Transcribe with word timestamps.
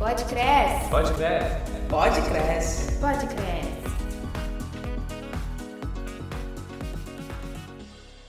Pode 0.00 0.24
cresce. 0.24 0.88
Pode 0.88 1.12
cresce. 1.12 1.56
Pode 1.90 2.22
cresce. 2.22 3.00
Pode 3.00 3.26
cresce. 3.26 3.68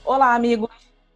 Olá, 0.04 0.34
amigos. 0.34 0.68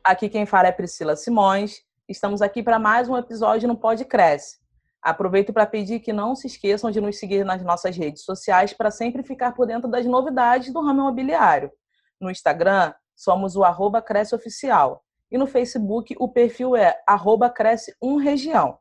Aqui 0.03 0.31
quem 0.31 0.47
fala 0.47 0.69
é 0.69 0.73
Priscila 0.73 1.15
Simões. 1.15 1.83
Estamos 2.09 2.41
aqui 2.41 2.63
para 2.63 2.79
mais 2.79 3.07
um 3.07 3.19
episódio 3.19 3.69
no 3.69 3.77
Pode 3.77 4.07
Cresce. 4.07 4.57
Aproveito 5.03 5.53
para 5.53 5.67
pedir 5.67 6.01
que 6.01 6.11
não 6.11 6.35
se 6.35 6.47
esqueçam 6.47 6.91
de 6.91 7.03
nos 7.03 7.19
seguir 7.19 7.45
nas 7.45 7.63
nossas 7.63 7.95
redes 7.95 8.25
sociais 8.25 8.73
para 8.73 8.91
sempre 8.91 9.23
ficar 9.23 9.53
por 9.53 9.67
dentro 9.67 9.91
das 9.91 10.07
novidades 10.07 10.73
do 10.73 10.81
ramo 10.81 11.03
imobiliário. 11.03 11.71
No 12.19 12.31
Instagram, 12.31 12.95
somos 13.15 13.57
o 13.57 13.63
arroba 13.63 14.01
Cresce 14.01 14.35
Oficial. 14.35 15.05
E 15.31 15.37
no 15.37 15.47
Facebook, 15.47 16.17
o 16.19 16.27
perfil 16.27 16.75
é 16.75 16.99
arroba 17.07 17.51
Cresce 17.51 17.95
1 18.01 18.17
Região. 18.17 18.79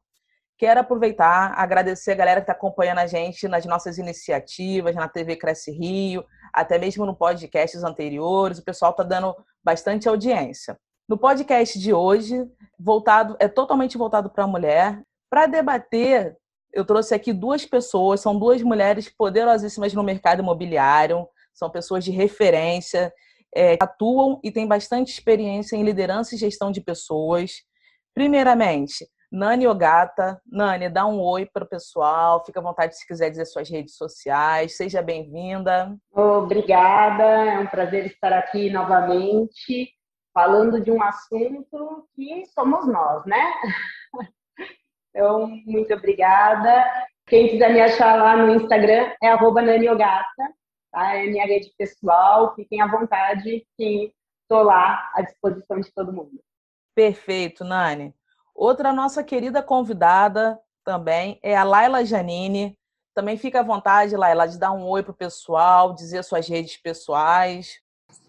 Quero 0.58 0.80
aproveitar, 0.80 1.54
agradecer 1.58 2.12
a 2.12 2.16
galera 2.16 2.40
que 2.40 2.44
está 2.44 2.54
acompanhando 2.54 3.00
a 3.00 3.08
gente 3.08 3.46
nas 3.48 3.66
nossas 3.66 3.98
iniciativas, 3.98 4.96
na 4.96 5.10
TV 5.10 5.36
Cresce 5.36 5.70
Rio, 5.72 6.24
até 6.54 6.78
mesmo 6.78 7.06
no 7.06 7.14
podcasts 7.14 7.84
anteriores. 7.84 8.60
O 8.60 8.64
pessoal 8.64 8.92
está 8.92 9.04
dando 9.04 9.36
bastante 9.62 10.08
audiência. 10.08 10.80
No 11.10 11.18
podcast 11.18 11.78
de 11.78 11.94
hoje, 11.94 12.42
voltado 12.80 13.36
é 13.38 13.50
totalmente 13.50 13.98
voltado 13.98 14.30
para 14.30 14.46
a 14.46 14.48
mulher. 14.48 15.04
Para 15.30 15.46
debater, 15.46 16.38
eu 16.72 16.86
trouxe 16.86 17.14
aqui 17.14 17.34
duas 17.34 17.66
pessoas, 17.66 18.22
são 18.22 18.40
duas 18.40 18.62
mulheres 18.62 19.10
poderosíssimas 19.10 19.94
no 19.94 20.04
mercado 20.04 20.42
imobiliário, 20.42 21.28
são 21.54 21.70
pessoas 21.70 22.04
de 22.04 22.12
referência, 22.12 23.14
é, 23.54 23.78
atuam 23.80 24.40
e 24.42 24.52
têm 24.52 24.66
bastante 24.66 25.12
experiência 25.12 25.76
em 25.76 25.84
liderança 25.84 26.34
e 26.34 26.38
gestão 26.38 26.72
de 26.72 26.80
pessoas. 26.82 27.52
Primeiramente, 28.14 29.06
Nani 29.32 29.68
Ogata. 29.68 30.42
Nani, 30.46 30.90
dá 30.90 31.06
um 31.06 31.20
oi 31.20 31.46
para 31.46 31.64
o 31.64 31.68
pessoal. 31.68 32.44
Fica 32.46 32.60
à 32.60 32.64
vontade 32.64 32.98
se 32.98 33.06
quiser 33.06 33.30
dizer 33.30 33.46
suas 33.46 33.70
redes 33.70 33.96
sociais. 33.96 34.78
Seja 34.78 35.02
bem-vinda. 35.02 35.96
Obrigada, 36.14 37.24
é 37.24 37.60
um 37.60 37.68
prazer 37.68 38.06
estar 38.06 38.34
aqui 38.34 38.70
novamente, 38.70 39.90
falando 40.34 40.82
de 40.82 40.92
um 40.92 41.02
assunto 41.02 42.08
que 42.16 42.46
somos 42.54 42.88
nós, 42.88 43.26
né? 43.26 43.54
Então, 45.18 45.48
muito 45.66 45.94
obrigada. 45.94 46.86
Quem 47.26 47.48
quiser 47.48 47.72
me 47.72 47.80
achar 47.80 48.18
lá 48.18 48.36
no 48.36 48.54
Instagram 48.54 49.14
é 49.24 49.30
arroba 49.30 49.62
naniogata, 49.62 50.26
tá? 50.92 51.16
É 51.16 51.26
minha 51.26 51.46
rede 51.46 51.72
pessoal. 51.78 52.54
Fiquem 52.54 52.82
à 52.82 52.88
vontade 52.88 53.66
que 53.78 54.14
estou 54.42 54.64
lá 54.64 55.10
à 55.16 55.22
disposição 55.22 55.80
de 55.80 55.90
todo 55.94 56.12
mundo. 56.12 56.38
Perfeito, 56.94 57.64
Nani. 57.64 58.14
Outra 58.56 58.94
nossa 58.94 59.22
querida 59.22 59.62
convidada 59.62 60.58
também 60.86 61.38
é 61.44 61.58
a 61.58 61.64
Laila 61.64 62.06
Janine. 62.06 62.78
Também 63.14 63.38
fica 63.38 63.60
à 63.60 63.64
vontade, 63.64 64.16
Laila, 64.16 64.48
de 64.48 64.58
dar 64.58 64.72
um 64.72 64.88
oi 64.88 65.04
para 65.04 65.12
o 65.12 65.16
pessoal, 65.16 65.94
dizer 65.94 66.24
suas 66.24 66.48
redes 66.48 66.78
pessoais. 66.78 67.82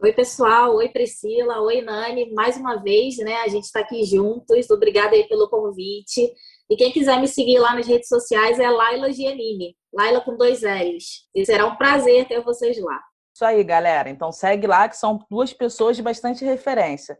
Oi, 0.02 0.12
pessoal. 0.12 0.74
Oi, 0.74 0.88
Priscila. 0.88 1.60
Oi, 1.60 1.80
Nani. 1.80 2.32
Mais 2.32 2.56
uma 2.56 2.76
vez, 2.76 3.18
né? 3.18 3.36
A 3.36 3.48
gente 3.48 3.64
está 3.64 3.80
aqui 3.80 4.04
juntos. 4.04 4.68
Obrigada 4.68 5.14
aí 5.14 5.28
pelo 5.28 5.48
convite. 5.48 6.32
E 6.68 6.76
quem 6.76 6.90
quiser 6.90 7.20
me 7.20 7.28
seguir 7.28 7.58
lá 7.58 7.74
nas 7.74 7.86
redes 7.86 8.08
sociais 8.08 8.58
é 8.58 8.68
Laila 8.68 9.12
Giannini. 9.12 9.76
Laila 9.94 10.20
com 10.20 10.36
dois 10.36 10.62
L's. 10.62 11.28
E 11.34 11.46
será 11.46 11.66
um 11.66 11.76
prazer 11.76 12.26
ter 12.26 12.42
vocês 12.42 12.78
lá. 12.78 13.00
Isso 13.34 13.44
aí, 13.44 13.62
galera. 13.62 14.10
Então 14.10 14.32
segue 14.32 14.66
lá, 14.66 14.88
que 14.88 14.96
são 14.96 15.24
duas 15.30 15.52
pessoas 15.52 15.96
de 15.96 16.02
bastante 16.02 16.44
referência. 16.44 17.18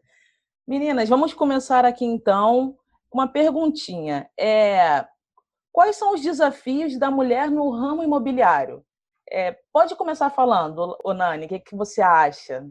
Meninas, 0.66 1.08
vamos 1.08 1.32
começar 1.32 1.84
aqui 1.84 2.04
então 2.04 2.76
uma 3.12 3.28
perguntinha. 3.28 4.28
É, 4.38 5.06
quais 5.72 5.96
são 5.96 6.14
os 6.14 6.20
desafios 6.20 6.98
da 6.98 7.10
mulher 7.10 7.50
no 7.50 7.70
ramo 7.70 8.02
imobiliário? 8.02 8.84
É, 9.30 9.56
pode 9.72 9.96
começar 9.96 10.30
falando, 10.30 10.96
Onani, 11.04 11.46
o 11.46 11.48
que, 11.48 11.58
que 11.58 11.76
você 11.76 12.00
acha? 12.00 12.66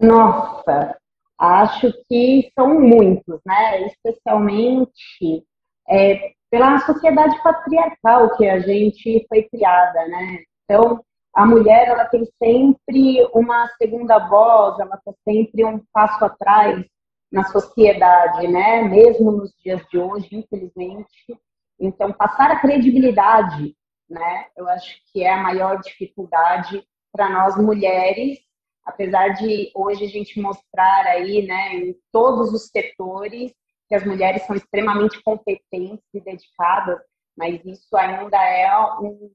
Nossa, 0.00 0.96
acho 1.38 1.92
que 2.08 2.50
são 2.54 2.80
muitos, 2.80 3.40
né? 3.44 3.86
Especialmente 3.86 5.44
é, 5.88 6.32
pela 6.50 6.78
sociedade 6.80 7.42
patriarcal 7.42 8.36
que 8.36 8.48
a 8.48 8.60
gente 8.60 9.26
foi 9.28 9.42
criada, 9.44 10.06
né? 10.08 10.44
Então, 10.64 11.04
a 11.34 11.46
mulher 11.46 11.88
ela 11.88 12.04
tem 12.06 12.24
sempre 12.42 13.28
uma 13.32 13.68
segunda 13.76 14.18
voz, 14.28 14.78
ela 14.78 14.96
está 14.96 15.12
sempre 15.24 15.64
um 15.64 15.80
passo 15.92 16.24
atrás 16.24 16.84
na 17.30 17.44
sociedade, 17.44 18.48
né? 18.48 18.82
Mesmo 18.82 19.30
nos 19.30 19.52
dias 19.62 19.82
de 19.90 19.98
hoje, 19.98 20.28
infelizmente. 20.32 21.38
Então, 21.78 22.12
passar 22.12 22.50
a 22.50 22.60
credibilidade, 22.60 23.74
né? 24.08 24.46
Eu 24.56 24.68
acho 24.68 24.96
que 25.12 25.22
é 25.22 25.32
a 25.32 25.42
maior 25.42 25.80
dificuldade 25.80 26.84
para 27.12 27.28
nós 27.28 27.56
mulheres, 27.56 28.38
apesar 28.84 29.28
de 29.30 29.70
hoje 29.74 30.04
a 30.04 30.08
gente 30.08 30.40
mostrar 30.40 31.06
aí, 31.06 31.46
né, 31.46 31.74
em 31.74 31.96
todos 32.12 32.52
os 32.52 32.68
setores 32.68 33.52
que 33.88 33.94
as 33.94 34.04
mulheres 34.04 34.42
são 34.46 34.54
extremamente 34.54 35.20
competentes 35.22 36.04
e 36.14 36.20
dedicadas, 36.20 37.00
mas 37.36 37.60
isso 37.64 37.96
ainda 37.96 38.36
é 38.36 38.70
um, 39.00 39.30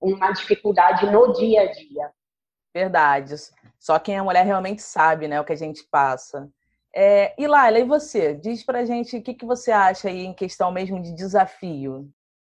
uma 0.00 0.32
dificuldade 0.32 1.06
no 1.06 1.32
dia 1.32 1.62
a 1.62 1.72
dia. 1.72 2.10
Verdade. 2.74 3.34
Só 3.78 3.98
quem 4.00 4.16
é 4.16 4.22
mulher 4.22 4.44
realmente 4.44 4.82
sabe, 4.82 5.28
né, 5.28 5.40
o 5.40 5.44
que 5.44 5.52
a 5.52 5.56
gente 5.56 5.84
passa. 5.90 6.50
É, 6.94 7.34
e 7.36 7.46
Laila, 7.46 7.80
e 7.80 7.84
você? 7.84 8.34
Diz 8.34 8.64
pra 8.64 8.84
gente 8.84 9.16
o 9.16 9.22
que, 9.22 9.34
que 9.34 9.44
você 9.44 9.72
acha 9.72 10.08
aí 10.08 10.24
em 10.24 10.32
questão 10.32 10.70
mesmo 10.70 11.02
de 11.02 11.12
desafio. 11.12 12.08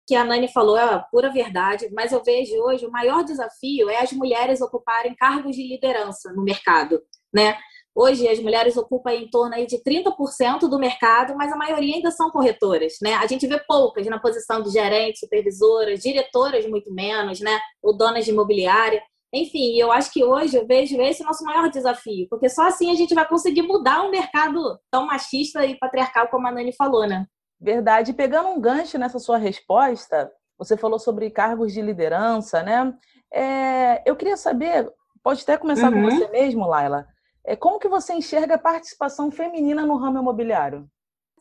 Que 0.08 0.16
a 0.16 0.24
Nani 0.24 0.52
falou 0.52 0.78
é 0.78 0.84
a 0.84 1.00
pura 1.00 1.32
verdade, 1.32 1.88
mas 1.94 2.12
eu 2.12 2.24
vejo 2.24 2.56
hoje 2.56 2.86
o 2.86 2.92
maior 2.92 3.24
desafio 3.24 3.90
é 3.90 4.02
as 4.02 4.12
mulheres 4.12 4.60
ocuparem 4.60 5.16
cargos 5.16 5.56
de 5.56 5.68
liderança 5.68 6.34
no 6.34 6.44
mercado, 6.44 7.02
né? 7.32 7.56
Hoje 7.94 8.28
as 8.28 8.40
mulheres 8.40 8.78
ocupam 8.78 9.12
em 9.12 9.30
torno 9.30 9.54
aí 9.54 9.68
de 9.68 9.78
30% 9.84 10.62
do 10.62 10.80
mercado, 10.80 11.36
mas 11.36 11.52
a 11.52 11.58
maioria 11.58 11.96
ainda 11.96 12.10
são 12.10 12.32
corretoras, 12.32 12.94
né? 13.02 13.16
A 13.16 13.28
gente 13.28 13.46
vê 13.46 13.60
poucas 13.68 14.08
na 14.08 14.18
posição 14.18 14.64
de 14.64 14.72
gerentes, 14.72 15.20
supervisoras, 15.20 16.00
diretoras 16.00 16.66
muito 16.66 16.92
menos, 16.92 17.42
né? 17.42 17.60
Ou 17.84 17.96
donas 17.96 18.26
de 18.26 18.32
imobiliária. 18.32 19.04
Enfim, 19.34 19.78
eu 19.78 19.92
acho 19.92 20.12
que 20.12 20.24
hoje 20.24 20.58
eu 20.58 20.68
vejo 20.68 21.00
esse 21.02 21.24
nosso 21.24 21.44
maior 21.46 21.70
desafio, 21.70 22.28
porque 22.30 22.50
só 22.50 22.68
assim 22.68 22.92
a 22.92 22.96
gente 22.96 23.14
vai 23.14 23.26
conseguir 23.28 23.62
mudar 23.62 24.04
um 24.04 24.12
mercado 24.12 24.78
tão 24.92 25.06
machista 25.06 25.66
e 25.66 25.78
patriarcal 25.78 26.28
como 26.28 26.48
a 26.48 26.52
Nani 26.52 26.74
falou, 26.74 27.08
né? 27.08 27.26
Verdade. 27.60 28.12
Pegando 28.12 28.50
um 28.50 28.60
gancho 28.60 28.98
nessa 28.98 29.20
sua 29.20 29.38
resposta, 29.38 30.30
você 30.58 30.76
falou 30.76 31.00
sobre 31.00 31.30
cargos 31.30 31.72
de 31.72 31.82
liderança, 31.82 32.62
né? 32.62 32.94
É, 33.34 34.04
eu 34.06 34.16
queria 34.16 34.36
saber, 34.36 34.92
pode 35.24 35.44
até 35.44 35.58
começar 35.58 35.94
uhum. 35.94 36.04
com 36.04 36.10
você 36.10 36.28
mesmo, 36.30 36.68
Laila. 36.68 37.08
É, 37.46 37.56
como 37.56 37.80
que 37.80 37.88
você 37.88 38.14
enxerga 38.14 38.56
a 38.56 38.60
participação 38.60 39.32
feminina 39.32 39.86
no 39.86 39.96
ramo 39.96 40.20
imobiliário? 40.20 40.88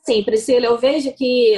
Sim, 0.02 0.22
Priscila, 0.22 0.66
eu 0.66 0.78
vejo 0.78 1.12
que 1.14 1.54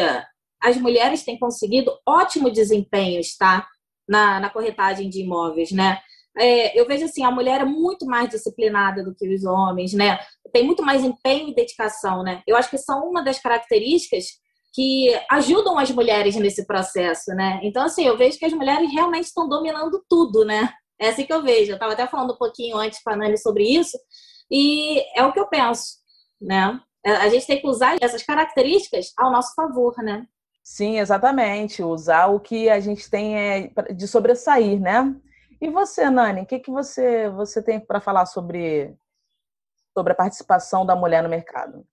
as 0.60 0.76
mulheres 0.76 1.24
têm 1.24 1.38
conseguido 1.38 1.92
ótimo 2.06 2.50
desempenho, 2.50 3.20
tá? 3.38 3.66
Na, 4.08 4.40
na 4.40 4.50
corretagem 4.50 5.08
de 5.08 5.22
imóveis, 5.22 5.70
né? 5.70 6.00
É, 6.38 6.78
eu 6.78 6.86
vejo 6.86 7.04
assim, 7.04 7.24
a 7.24 7.30
mulher 7.30 7.60
é 7.60 7.64
muito 7.64 8.06
mais 8.06 8.28
disciplinada 8.28 9.04
do 9.04 9.14
que 9.14 9.28
os 9.28 9.44
homens, 9.44 9.92
né? 9.92 10.18
Tem 10.52 10.64
muito 10.64 10.82
mais 10.82 11.04
empenho 11.04 11.48
e 11.48 11.54
dedicação, 11.54 12.22
né? 12.22 12.42
Eu 12.46 12.56
acho 12.56 12.70
que 12.70 12.78
são 12.78 13.08
uma 13.08 13.22
das 13.22 13.38
características 13.38 14.26
que 14.74 15.08
ajudam 15.30 15.78
as 15.78 15.90
mulheres 15.90 16.34
nesse 16.36 16.66
processo, 16.66 17.32
né? 17.34 17.60
Então, 17.62 17.84
assim, 17.84 18.06
eu 18.06 18.16
vejo 18.16 18.38
que 18.38 18.46
as 18.46 18.52
mulheres 18.52 18.90
realmente 18.90 19.24
estão 19.24 19.46
dominando 19.46 20.02
tudo, 20.08 20.44
né? 20.44 20.72
É 20.98 21.10
assim 21.10 21.26
que 21.26 21.32
eu 21.32 21.42
vejo. 21.42 21.72
Eu 21.72 21.74
estava 21.74 21.92
até 21.92 22.06
falando 22.06 22.32
um 22.32 22.38
pouquinho 22.38 22.76
antes 22.78 23.02
com 23.02 23.10
a 23.10 23.16
Nani 23.16 23.36
sobre 23.36 23.64
isso, 23.64 23.98
e 24.50 25.00
é 25.14 25.24
o 25.24 25.32
que 25.32 25.40
eu 25.40 25.46
penso, 25.46 25.98
né? 26.40 26.80
A 27.04 27.28
gente 27.28 27.46
tem 27.46 27.60
que 27.60 27.66
usar 27.66 27.96
essas 28.00 28.22
características 28.22 29.12
ao 29.18 29.30
nosso 29.30 29.54
favor, 29.54 29.94
né? 29.98 30.26
Sim, 30.62 31.00
exatamente. 31.00 31.82
Usar 31.82 32.28
o 32.28 32.38
que 32.38 32.70
a 32.70 32.78
gente 32.78 33.10
tem 33.10 33.36
é 33.36 33.72
de 33.92 34.06
sobressair, 34.06 34.80
né? 34.80 35.14
E 35.62 35.70
você, 35.70 36.10
Nani, 36.10 36.40
o 36.40 36.46
que, 36.46 36.58
que 36.58 36.72
você, 36.72 37.28
você 37.28 37.62
tem 37.62 37.78
para 37.78 38.00
falar 38.00 38.26
sobre, 38.26 38.96
sobre 39.94 40.12
a 40.12 40.16
participação 40.16 40.84
da 40.84 40.96
mulher 40.96 41.22
no 41.22 41.28
mercado? 41.28 41.86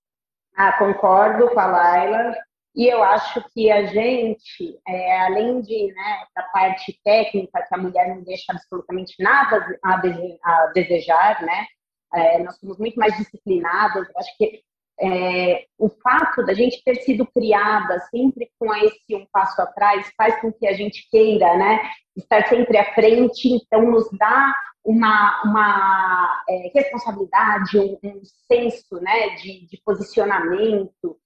Ah, 0.57 0.73
concordo 0.79 1.47
com 1.51 1.59
a 1.59 1.67
Laila. 1.67 2.35
E 2.75 2.87
eu 2.87 3.03
acho 3.03 3.47
que 3.53 3.71
a 3.71 3.85
gente, 3.85 4.81
é, 4.87 5.21
além 5.21 5.61
de 5.61 5.93
né, 5.93 6.25
da 6.35 6.41
parte 6.45 6.99
técnica, 7.03 7.61
que 7.61 7.75
a 7.75 7.77
mulher 7.77 8.07
não 8.07 8.23
deixa 8.23 8.51
absolutamente 8.51 9.13
nada 9.21 9.63
a, 9.83 10.67
desejar, 10.73 11.39
né? 11.43 11.67
É, 12.15 12.39
nós 12.43 12.57
somos 12.57 12.79
muito 12.79 12.99
mais 12.99 13.15
disciplinadas. 13.17 14.07
Acho 14.17 14.35
que 14.35 14.63
é, 15.01 15.65
o 15.77 15.89
fato 15.89 16.45
da 16.45 16.53
gente 16.53 16.83
ter 16.83 16.95
sido 16.95 17.25
criada 17.27 17.99
sempre 18.11 18.49
com 18.59 18.73
esse 18.75 19.15
um 19.15 19.25
passo 19.31 19.61
atrás 19.61 20.11
faz 20.17 20.39
com 20.41 20.51
que 20.51 20.67
a 20.67 20.73
gente 20.73 21.07
queira, 21.09 21.57
né, 21.57 21.89
estar 22.15 22.47
sempre 22.47 22.77
à 22.77 22.93
frente, 22.93 23.47
então 23.47 23.89
nos 23.89 24.09
dá 24.17 24.53
uma, 24.83 25.41
uma 25.43 26.43
é, 26.49 26.71
responsabilidade, 26.73 27.77
um, 27.79 27.97
um, 28.03 28.21
senso, 28.51 28.99
né, 29.01 29.35
de, 29.35 29.67
de 29.67 29.81
posicionamento. 29.85 31.17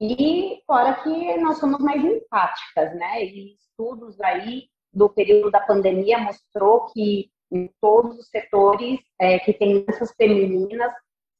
E 0.00 0.60
fora 0.66 0.94
que 0.94 1.36
nós 1.38 1.58
somos 1.58 1.78
mais 1.78 2.02
empáticas, 2.04 2.92
né? 2.96 3.24
E 3.24 3.54
estudos 3.54 4.20
aí 4.20 4.64
do 4.92 5.08
período 5.08 5.50
da 5.50 5.60
pandemia 5.60 6.18
mostrou 6.18 6.86
que 6.86 7.30
em 7.52 7.70
todos 7.80 8.18
os 8.18 8.28
setores 8.28 8.98
é, 9.20 9.38
que 9.38 9.52
tem 9.52 9.84
essas 9.86 10.12
femininas 10.14 10.92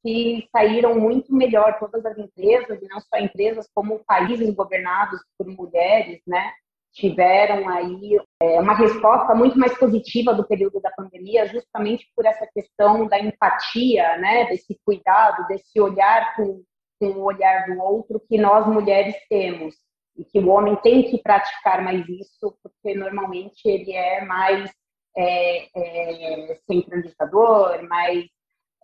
que 0.02 0.48
saíram 0.50 0.98
muito 0.98 1.34
melhor 1.34 1.78
todas 1.78 2.04
as 2.04 2.18
empresas 2.18 2.82
e 2.82 2.88
não 2.88 3.00
só 3.00 3.18
empresas 3.18 3.68
como 3.72 4.04
países 4.04 4.52
governados 4.54 5.20
por 5.38 5.46
mulheres, 5.46 6.20
né? 6.26 6.52
Tiveram 6.92 7.68
aí 7.68 8.18
é, 8.42 8.60
uma 8.60 8.74
resposta 8.74 9.34
muito 9.34 9.58
mais 9.58 9.76
positiva 9.78 10.34
do 10.34 10.46
período 10.46 10.80
da 10.80 10.90
pandemia, 10.90 11.46
justamente 11.46 12.06
por 12.14 12.26
essa 12.26 12.46
questão 12.52 13.06
da 13.06 13.18
empatia, 13.18 14.18
né? 14.18 14.46
Desse 14.46 14.78
cuidado, 14.84 15.46
desse 15.46 15.80
olhar 15.80 16.34
com, 16.36 16.62
com 17.00 17.06
o 17.06 17.24
olhar 17.24 17.66
do 17.66 17.80
outro 17.80 18.20
que 18.28 18.36
nós 18.36 18.66
mulheres 18.66 19.14
temos 19.30 19.74
e 20.16 20.24
que 20.24 20.38
o 20.38 20.48
homem 20.48 20.76
tem 20.76 21.10
que 21.10 21.22
praticar 21.22 21.82
mais 21.82 22.06
isso, 22.08 22.54
porque 22.62 22.94
normalmente 22.94 23.60
ele 23.64 23.92
é 23.92 24.24
mais 24.24 24.70
é, 25.16 25.68
é, 25.74 26.54
centralizador, 26.66 27.82
mais 27.88 28.26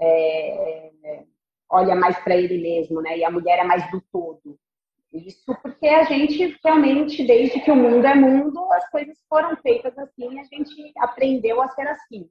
é, 0.01 1.25
olha 1.71 1.95
mais 1.95 2.19
para 2.21 2.37
ele 2.37 2.61
mesmo, 2.61 3.01
né? 3.03 3.19
E 3.19 3.25
a 3.25 3.31
mulher 3.31 3.59
é 3.59 3.65
mais 3.65 3.91
do 3.91 4.01
todo. 4.13 4.59
Isso 5.13 5.57
porque 5.63 5.87
a 5.87 6.05
gente 6.05 6.59
realmente, 6.63 7.27
desde 7.27 7.61
que 7.61 7.71
o 7.71 7.77
mundo 7.77 8.07
é 8.07 8.15
mundo, 8.15 8.71
as 8.73 8.89
coisas 8.91 9.19
foram 9.29 9.57
feitas 9.57 9.97
assim, 9.99 10.39
a 10.39 10.45
gente 10.45 10.93
aprendeu 10.99 11.63
a 11.63 11.69
ser 11.69 11.89
assim, 11.89 12.29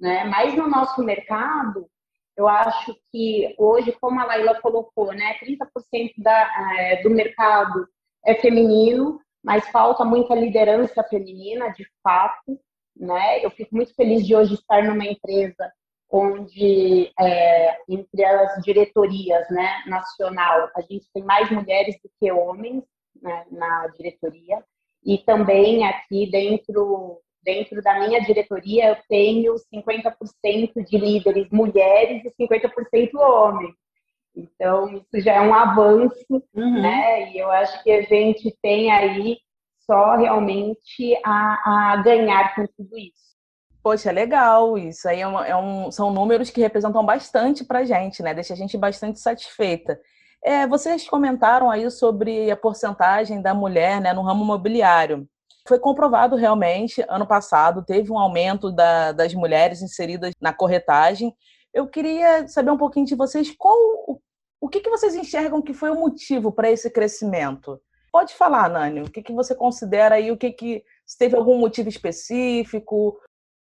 né? 0.00 0.24
Mas 0.24 0.54
no 0.54 0.68
nosso 0.68 1.02
mercado, 1.02 1.88
eu 2.36 2.46
acho 2.46 2.94
que 3.10 3.54
hoje, 3.58 3.92
como 4.00 4.20
a 4.20 4.24
Laila 4.24 4.60
colocou, 4.60 5.12
né, 5.12 5.38
30% 5.40 6.12
da, 6.18 6.76
é, 6.78 7.02
do 7.02 7.10
mercado 7.10 7.88
é 8.24 8.34
feminino, 8.34 9.20
mas 9.42 9.68
falta 9.70 10.04
muita 10.04 10.34
liderança 10.34 11.02
feminina, 11.04 11.70
de 11.70 11.86
fato, 12.02 12.60
né? 12.94 13.44
Eu 13.44 13.50
fico 13.50 13.74
muito 13.74 13.94
feliz 13.94 14.26
de 14.26 14.36
hoje 14.36 14.54
estar 14.54 14.84
numa 14.84 15.06
empresa 15.06 15.72
onde 16.10 17.12
é, 17.18 17.78
entre 17.88 18.24
as 18.24 18.62
diretorias, 18.62 19.48
né, 19.50 19.82
nacional, 19.86 20.70
a 20.74 20.80
gente 20.80 21.06
tem 21.12 21.22
mais 21.22 21.50
mulheres 21.50 21.96
do 22.02 22.10
que 22.18 22.32
homens 22.32 22.82
né, 23.20 23.46
na 23.50 23.88
diretoria 23.88 24.64
e 25.04 25.18
também 25.18 25.86
aqui 25.86 26.30
dentro 26.30 27.20
dentro 27.42 27.80
da 27.82 27.98
minha 27.98 28.20
diretoria 28.20 28.90
eu 28.90 28.96
tenho 29.08 29.54
50% 29.72 30.84
de 30.84 30.98
líderes 30.98 31.48
mulheres 31.50 32.22
e 32.24 32.46
50% 32.46 33.14
homens. 33.14 33.74
Então, 34.36 34.88
isso 34.92 35.24
já 35.24 35.34
é 35.34 35.40
um 35.40 35.54
avanço, 35.54 36.42
uhum. 36.54 36.82
né? 36.82 37.32
E 37.32 37.38
eu 37.38 37.50
acho 37.50 37.82
que 37.82 37.90
a 37.90 38.02
gente 38.02 38.56
tem 38.62 38.90
aí 38.90 39.38
só 39.80 40.16
realmente 40.16 41.18
a, 41.24 41.92
a 41.92 41.96
ganhar 42.02 42.54
com 42.54 42.66
tudo 42.76 42.96
isso. 42.98 43.27
Poxa, 43.88 44.12
legal. 44.12 44.76
Isso 44.76 45.08
aí 45.08 45.22
é, 45.22 45.26
uma, 45.26 45.46
é 45.46 45.56
um, 45.56 45.90
são 45.90 46.12
números 46.12 46.50
que 46.50 46.60
representam 46.60 47.02
bastante 47.06 47.64
para 47.64 47.78
a 47.78 47.84
gente, 47.84 48.22
né? 48.22 48.34
Deixa 48.34 48.52
a 48.52 48.56
gente 48.56 48.76
bastante 48.76 49.18
satisfeita. 49.18 49.98
É, 50.44 50.66
vocês 50.66 51.08
comentaram 51.08 51.70
aí 51.70 51.90
sobre 51.90 52.50
a 52.50 52.56
porcentagem 52.56 53.40
da 53.40 53.54
mulher 53.54 53.98
né, 53.98 54.12
no 54.12 54.20
ramo 54.20 54.44
imobiliário. 54.44 55.26
Foi 55.66 55.78
comprovado 55.78 56.36
realmente, 56.36 57.02
ano 57.08 57.26
passado, 57.26 57.82
teve 57.82 58.12
um 58.12 58.18
aumento 58.18 58.70
da, 58.70 59.12
das 59.12 59.32
mulheres 59.32 59.80
inseridas 59.80 60.34
na 60.38 60.52
corretagem. 60.52 61.34
Eu 61.72 61.88
queria 61.88 62.46
saber 62.46 62.70
um 62.70 62.76
pouquinho 62.76 63.06
de 63.06 63.14
vocês 63.14 63.54
qual 63.56 63.74
o 64.60 64.68
que, 64.68 64.80
que 64.80 64.90
vocês 64.90 65.14
enxergam 65.14 65.62
que 65.62 65.72
foi 65.72 65.88
o 65.88 65.98
motivo 65.98 66.52
para 66.52 66.70
esse 66.70 66.90
crescimento? 66.90 67.80
Pode 68.12 68.34
falar, 68.34 68.68
Nani, 68.68 69.00
o 69.00 69.10
que, 69.10 69.22
que 69.22 69.32
você 69.32 69.54
considera 69.54 70.16
aí, 70.16 70.30
o 70.30 70.36
que, 70.36 70.50
que 70.50 70.84
se 71.06 71.16
teve 71.16 71.36
algum 71.36 71.58
motivo 71.58 71.88
específico? 71.88 73.18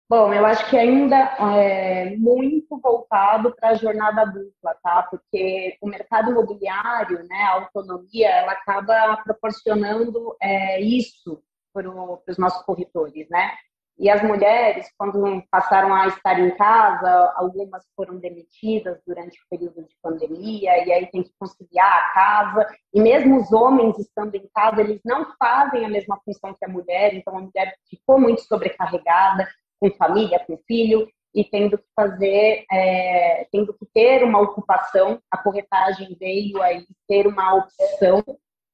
Bom, 0.07 0.31
eu 0.31 0.45
acho 0.45 0.69
que 0.69 0.77
ainda 0.77 1.15
é 1.17 2.15
muito 2.15 2.77
voltado 2.79 3.55
para 3.55 3.69
a 3.69 3.73
jornada 3.73 4.23
dupla, 4.25 4.75
tá? 4.83 5.01
Porque 5.09 5.75
o 5.81 5.87
mercado 5.87 6.29
imobiliário, 6.29 7.23
né, 7.27 7.41
a 7.41 7.53
autonomia, 7.53 8.29
ela 8.29 8.51
acaba 8.51 9.17
proporcionando 9.23 10.35
é, 10.39 10.79
isso 10.79 11.41
para 11.73 11.89
os 11.89 12.37
nossos 12.37 12.63
corretores, 12.63 13.27
né? 13.29 13.51
E 13.97 14.07
as 14.07 14.21
mulheres, 14.21 14.87
quando 14.95 15.41
passaram 15.49 15.95
a 15.95 16.07
estar 16.07 16.39
em 16.39 16.55
casa, 16.55 17.33
algumas 17.35 17.83
foram 17.95 18.19
demitidas 18.19 19.01
durante 19.07 19.39
o 19.39 19.47
período 19.49 19.81
de 19.87 19.95
pandemia, 20.03 20.85
e 20.85 20.91
aí 20.91 21.07
tem 21.07 21.23
que 21.23 21.31
conciliar 21.39 21.91
a 21.91 22.13
casa. 22.13 22.67
E 22.93 23.01
mesmo 23.01 23.37
os 23.41 23.51
homens 23.51 23.97
estando 23.97 24.35
em 24.35 24.47
casa, 24.53 24.81
eles 24.81 25.01
não 25.03 25.33
fazem 25.39 25.83
a 25.83 25.89
mesma 25.89 26.19
função 26.23 26.53
que 26.53 26.65
a 26.65 26.69
mulher, 26.69 27.15
então 27.15 27.35
a 27.37 27.41
mulher 27.41 27.73
ficou 27.89 28.19
muito 28.19 28.41
sobrecarregada 28.41 29.47
com 29.79 29.91
família, 29.91 30.43
com 30.45 30.57
filho, 30.67 31.07
e 31.35 31.43
tendo 31.43 31.77
que 31.77 31.85
fazer, 31.93 32.65
é, 32.71 33.45
tendo 33.51 33.73
que 33.73 33.85
ter 33.93 34.23
uma 34.23 34.39
ocupação. 34.39 35.21
A 35.29 35.37
corretagem 35.37 36.15
veio 36.17 36.61
aí 36.61 36.85
ter 37.07 37.27
uma 37.27 37.55
opção 37.55 38.23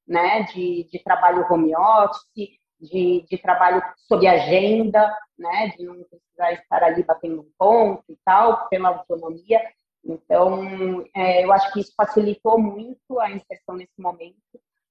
né, 0.06 0.44
de, 0.44 0.84
de 0.84 0.98
trabalho 1.02 1.44
home 1.50 1.74
office, 1.74 2.50
de, 2.80 3.24
de 3.28 3.38
trabalho 3.38 3.82
sob 4.08 4.26
agenda, 4.26 5.12
né, 5.36 5.72
de 5.76 5.84
não 5.84 5.94
precisar 6.04 6.52
estar 6.52 6.84
ali 6.84 7.02
batendo 7.02 7.40
um 7.40 7.50
ponto 7.58 8.04
e 8.08 8.16
tal, 8.24 8.68
pela 8.68 8.90
autonomia. 8.90 9.60
Então, 10.04 11.04
é, 11.14 11.44
eu 11.44 11.52
acho 11.52 11.72
que 11.72 11.80
isso 11.80 11.92
facilitou 11.96 12.58
muito 12.58 13.20
a 13.20 13.30
inserção 13.30 13.76
nesse 13.76 14.00
momento, 14.00 14.36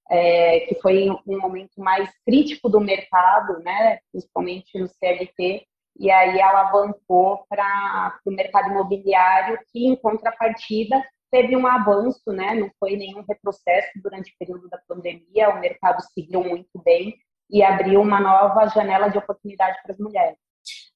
é, 0.10 0.62
que 0.62 0.76
foi 0.76 1.10
um 1.10 1.40
momento 1.40 1.80
mais 1.80 2.10
crítico 2.26 2.70
do 2.70 2.82
mercado, 2.82 3.60
né, 3.60 4.00
principalmente 4.12 4.78
no 4.78 4.88
CLT, 4.88 5.66
e 6.00 6.10
aí 6.10 6.42
alavancou 6.42 7.46
para 7.50 8.18
o 8.26 8.32
mercado 8.32 8.70
imobiliário, 8.70 9.60
que 9.72 9.88
em 9.88 9.96
contrapartida 9.96 11.04
teve 11.32 11.56
um 11.56 11.66
avanço, 11.66 12.32
né, 12.32 12.54
não 12.56 12.70
foi 12.80 12.98
nenhum 12.98 13.24
retrocesso 13.28 13.90
durante 13.96 14.32
o 14.32 14.36
período 14.38 14.70
da 14.70 14.78
pandemia, 14.88 15.50
o 15.50 15.60
mercado 15.60 16.04
seguiu 16.14 16.44
muito 16.44 16.80
bem, 16.84 17.16
e 17.50 17.64
abriu 17.64 18.02
uma 18.02 18.20
nova 18.20 18.68
janela 18.68 19.10
de 19.10 19.18
oportunidade 19.18 19.82
para 19.82 19.94
as 19.94 20.00
mulheres. 20.00 20.38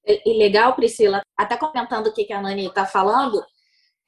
E 0.06 0.38
legal, 0.38 0.75
Priscila, 0.75 1.21
até 1.38 1.57
comentando 1.57 2.07
o 2.07 2.13
que 2.13 2.31
a 2.31 2.42
Nani 2.42 2.68
está 2.68 2.86
falando, 2.86 3.44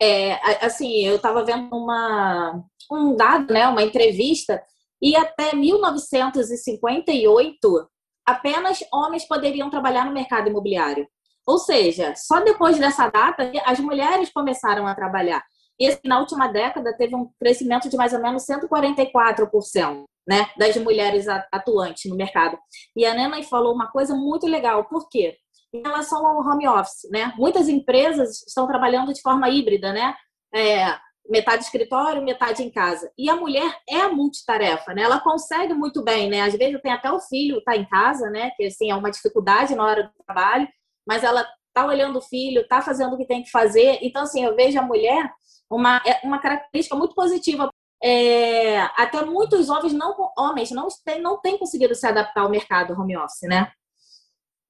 é, 0.02 0.34
assim, 0.66 1.06
eu 1.06 1.18
estava 1.18 1.44
vendo 1.44 1.76
uma, 1.76 2.64
um 2.92 3.16
dado, 3.16 3.54
né, 3.54 3.68
uma 3.68 3.84
entrevista, 3.84 4.64
e 5.02 5.16
até 5.16 5.56
1958, 5.56 7.90
apenas 8.28 8.80
homens 8.94 9.26
poderiam 9.26 9.70
trabalhar 9.70 10.06
no 10.06 10.14
mercado 10.14 10.50
imobiliário. 10.50 11.08
Ou 11.48 11.58
seja, 11.58 12.14
só 12.16 12.42
depois 12.42 12.78
dessa 12.78 13.10
data 13.10 13.50
as 13.66 13.80
mulheres 13.80 14.30
começaram 14.34 14.86
a 14.86 14.94
trabalhar. 14.94 15.42
E 15.80 15.98
na 16.04 16.20
última 16.20 16.48
década 16.48 16.96
teve 16.98 17.16
um 17.16 17.30
crescimento 17.40 17.88
de 17.88 17.96
mais 17.96 18.12
ou 18.12 18.22
menos 18.22 18.44
144% 18.46 20.04
né, 20.28 20.50
das 20.58 20.76
mulheres 20.76 21.26
atuantes 21.52 22.10
no 22.10 22.18
mercado. 22.18 22.58
E 22.96 23.06
a 23.06 23.14
Nena 23.14 23.42
falou 23.44 23.74
uma 23.74 23.90
coisa 23.90 24.14
muito 24.14 24.46
legal, 24.46 24.86
por 24.86 25.08
quê? 25.08 25.38
Em 25.74 25.82
relação 25.82 26.26
ao 26.26 26.40
home 26.40 26.68
office, 26.68 27.10
né? 27.12 27.34
Muitas 27.38 27.70
empresas 27.70 28.42
estão 28.46 28.68
trabalhando 28.68 29.14
de 29.14 29.22
forma 29.22 29.50
híbrida, 29.50 29.94
né? 29.94 30.16
É, 30.54 30.98
metade 31.30 31.64
escritório, 31.64 32.24
metade 32.24 32.64
em 32.64 32.70
casa. 32.70 33.12
E 33.18 33.30
a 33.30 33.36
mulher 33.36 33.80
é 33.88 34.08
multitarefa, 34.08 34.94
né? 34.94 35.04
Ela 35.04 35.20
consegue 35.20 35.74
muito 35.74 36.04
bem, 36.04 36.30
né? 36.30 36.42
Às 36.42 36.54
vezes 36.56 36.82
tem 36.82 36.92
até 36.92 37.12
o 37.12 37.20
filho 37.20 37.62
tá 37.64 37.76
em 37.76 37.86
casa, 37.86 38.30
né? 38.30 38.52
Que 38.52 38.66
assim 38.66 38.92
é 38.92 38.96
uma 38.96 39.12
dificuldade 39.12 39.76
na 39.76 39.86
hora 39.86 40.04
do 40.04 40.24
trabalho, 40.26 40.68
mas 41.08 41.24
ela 41.24 41.48
tá 41.74 41.86
olhando 41.86 42.18
o 42.20 42.22
filho, 42.22 42.68
tá 42.68 42.82
fazendo 42.82 43.14
o 43.14 43.18
que 43.18 43.28
tem 43.28 43.44
que 43.44 43.52
fazer. 43.52 44.00
Então 44.02 44.24
assim, 44.24 44.44
eu 44.44 44.56
vejo 44.56 44.80
a 44.80 44.84
mulher 44.84 45.32
uma 45.70 46.02
é 46.06 46.22
uma 46.24 46.40
característica 46.40 46.96
muito 46.96 47.14
positiva 47.14 47.70
é, 48.04 48.82
até 48.96 49.26
muitos 49.26 49.70
homens 49.70 49.94
não, 49.94 50.16
homens 50.38 50.72
não 50.72 50.88
têm, 51.04 51.22
não 51.22 51.40
têm 51.42 51.58
conseguido 51.58 51.96
se 51.96 52.06
adaptar 52.06 52.42
ao 52.42 52.50
mercado 52.50 52.94
home 52.94 53.18
office, 53.18 53.48
né? 53.50 53.72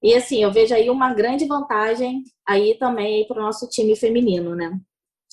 E 0.02 0.14
assim, 0.14 0.44
eu 0.44 0.52
vejo 0.52 0.74
aí 0.74 0.90
uma 0.90 1.14
grande 1.14 1.46
vantagem 1.46 2.24
aí 2.48 2.78
também 2.78 3.28
para 3.28 3.40
o 3.40 3.44
nosso 3.44 3.68
time 3.68 3.96
feminino, 3.96 4.56
né? 4.56 4.80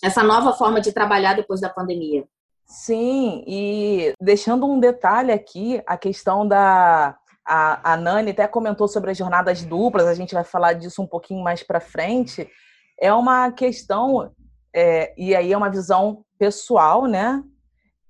Essa 0.04 0.23
nova 0.23 0.52
forma 0.52 0.80
de 0.80 0.92
trabalhar 0.92 1.34
depois 1.34 1.61
da 1.61 1.68
pandemia. 1.68 2.25
Sim, 2.66 3.44
e 3.46 4.12
deixando 4.20 4.66
um 4.66 4.78
detalhe 4.78 5.32
aqui, 5.32 5.82
a 5.87 5.96
questão 5.96 6.46
da. 6.46 7.16
A, 7.46 7.92
a 7.92 7.96
Nani 7.96 8.30
até 8.30 8.49
comentou 8.49 8.88
sobre 8.88 9.11
as 9.11 9.18
jornadas 9.18 9.62
duplas, 9.62 10.06
a 10.06 10.14
gente 10.14 10.32
vai 10.32 10.44
falar 10.44 10.73
disso 10.73 11.02
um 11.02 11.06
pouquinho 11.06 11.42
mais 11.42 11.62
para 11.62 11.78
frente. 11.78 12.49
É 12.99 13.12
uma 13.12 13.52
questão, 13.52 14.32
é, 14.75 15.12
e 15.18 15.37
aí 15.37 15.52
é 15.52 15.56
uma 15.56 15.68
visão 15.68 16.25
pessoal, 16.38 17.04
né? 17.06 17.42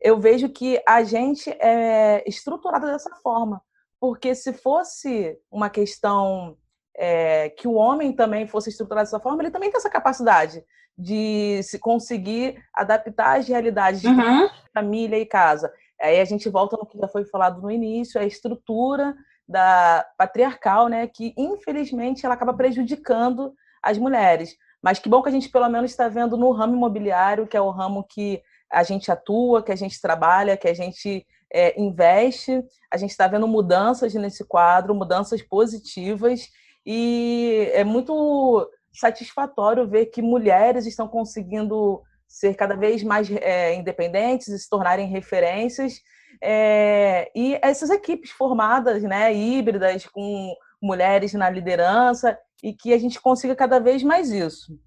eu 0.04 0.20
vejo 0.20 0.50
que 0.50 0.78
a 0.86 1.02
gente 1.02 1.48
é 1.48 2.22
estruturado 2.28 2.86
dessa 2.86 3.10
forma. 3.22 3.62
Porque 3.98 4.34
se 4.34 4.52
fosse 4.52 5.38
uma 5.50 5.70
questão 5.70 6.58
é, 6.96 7.50
que 7.50 7.66
o 7.66 7.74
homem 7.74 8.12
também 8.12 8.46
fosse 8.46 8.70
estruturado 8.70 9.06
dessa 9.06 9.20
forma, 9.20 9.42
ele 9.42 9.50
também 9.50 9.70
tem 9.70 9.78
essa 9.78 9.90
capacidade 9.90 10.62
de 10.96 11.60
se 11.62 11.78
conseguir 11.78 12.56
adaptar 12.72 13.38
às 13.38 13.48
realidades 13.48 14.00
de 14.00 14.08
uhum. 14.08 14.48
família 14.72 15.18
e 15.18 15.26
casa. 15.26 15.72
Aí 16.00 16.20
a 16.20 16.24
gente 16.24 16.48
volta 16.48 16.76
no 16.76 16.86
que 16.86 16.98
já 16.98 17.08
foi 17.08 17.24
falado 17.24 17.60
no 17.60 17.70
início, 17.70 18.20
a 18.20 18.24
estrutura 18.24 19.14
da 19.46 20.06
patriarcal, 20.16 20.88
né, 20.88 21.06
que 21.06 21.34
infelizmente 21.36 22.24
ela 22.24 22.34
acaba 22.34 22.54
prejudicando 22.54 23.52
as 23.82 23.98
mulheres. 23.98 24.56
Mas 24.82 24.98
que 24.98 25.08
bom 25.08 25.22
que 25.22 25.28
a 25.28 25.32
gente 25.32 25.48
pelo 25.48 25.68
menos 25.68 25.90
está 25.90 26.08
vendo 26.08 26.36
no 26.36 26.52
ramo 26.52 26.74
imobiliário, 26.74 27.46
que 27.46 27.56
é 27.56 27.60
o 27.60 27.70
ramo 27.70 28.04
que 28.04 28.42
a 28.70 28.82
gente 28.82 29.10
atua, 29.10 29.62
que 29.62 29.72
a 29.72 29.76
gente 29.76 30.00
trabalha, 30.00 30.56
que 30.56 30.68
a 30.68 30.74
gente 30.74 31.26
é, 31.52 31.80
investe. 31.80 32.62
A 32.92 32.96
gente 32.96 33.10
está 33.10 33.26
vendo 33.26 33.46
mudanças 33.46 34.12
nesse 34.14 34.44
quadro, 34.44 34.94
mudanças 34.94 35.40
positivas, 35.42 36.48
e 36.86 37.70
é 37.72 37.84
muito 37.84 38.68
satisfatório 38.92 39.88
ver 39.88 40.06
que 40.06 40.22
mulheres 40.22 40.86
estão 40.86 41.08
conseguindo 41.08 42.02
ser 42.28 42.54
cada 42.54 42.76
vez 42.76 43.02
mais 43.02 43.30
é, 43.30 43.74
independentes 43.74 44.48
e 44.48 44.58
se 44.58 44.68
tornarem 44.68 45.08
referências. 45.08 46.00
É, 46.42 47.30
e 47.34 47.58
essas 47.62 47.90
equipes 47.90 48.30
formadas, 48.30 49.02
né, 49.02 49.32
híbridas, 49.32 50.06
com 50.06 50.54
mulheres 50.82 51.32
na 51.32 51.48
liderança, 51.48 52.38
e 52.62 52.72
que 52.72 52.92
a 52.92 52.98
gente 52.98 53.20
consiga 53.20 53.54
cada 53.54 53.78
vez 53.78 54.02
mais 54.02 54.30
isso. 54.30 54.78